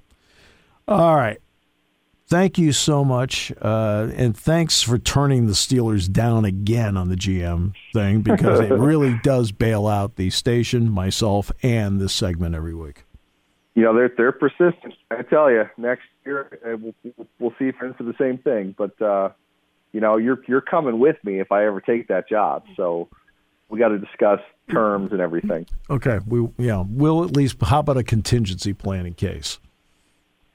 All 0.87 1.15
right. 1.15 1.39
Thank 2.27 2.57
you 2.57 2.71
so 2.71 3.05
much, 3.05 3.53
uh, 3.61 4.09
and 4.15 4.35
thanks 4.35 4.81
for 4.81 4.97
turning 4.97 5.45
the 5.45 5.53
Steelers 5.53 6.11
down 6.11 6.43
again 6.43 6.97
on 6.97 7.07
the 7.07 7.15
GM 7.15 7.75
thing 7.93 8.21
because 8.21 8.59
it 8.61 8.71
really 8.73 9.19
does 9.21 9.51
bail 9.51 9.85
out 9.85 10.15
the 10.15 10.31
station, 10.31 10.89
myself, 10.89 11.51
and 11.61 12.01
this 12.01 12.13
segment 12.13 12.55
every 12.55 12.73
week. 12.73 13.03
You 13.75 13.83
know, 13.83 13.93
they're 13.93 14.11
they're 14.17 14.31
persistent. 14.31 14.95
I 15.11 15.21
tell 15.21 15.51
you, 15.51 15.69
next 15.77 16.05
year 16.25 16.59
uh, 16.65 16.77
we'll, 16.77 17.27
we'll 17.37 17.53
see 17.59 17.65
if 17.65 17.75
it's 17.79 17.99
the 17.99 18.15
same 18.17 18.39
thing. 18.39 18.73
But 18.75 18.99
uh, 18.99 19.29
you 19.95 20.01
know, 20.01 20.17
you're 20.17 20.41
you're 20.45 20.59
coming 20.59 20.99
with 20.99 21.15
me 21.23 21.39
if 21.39 21.53
I 21.53 21.65
ever 21.65 21.79
take 21.79 22.09
that 22.09 22.27
job. 22.27 22.65
So 22.75 23.07
we 23.69 23.79
got 23.79 23.87
to 23.87 23.97
discuss 23.97 24.41
terms 24.69 25.13
and 25.13 25.21
everything. 25.21 25.67
Okay, 25.89 26.19
we 26.27 26.49
yeah, 26.57 26.83
we'll 26.85 27.23
at 27.23 27.31
least. 27.31 27.55
How 27.61 27.79
about 27.79 27.95
a 27.95 28.03
contingency 28.03 28.73
plan 28.73 29.05
in 29.05 29.13
case? 29.13 29.57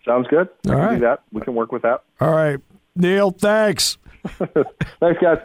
Sounds 0.05 0.29
good. 0.29 0.51
I 0.67 0.69
All 0.69 0.75
can 0.75 0.85
right. 0.85 0.95
do 0.97 1.01
that. 1.01 1.23
We 1.33 1.41
can 1.41 1.55
work 1.55 1.73
with 1.73 1.81
that. 1.83 2.03
All 2.21 2.31
right, 2.31 2.61
Neil. 2.95 3.31
Thanks. 3.31 3.97
Thanks, 5.01 5.23
guys. 5.23 5.39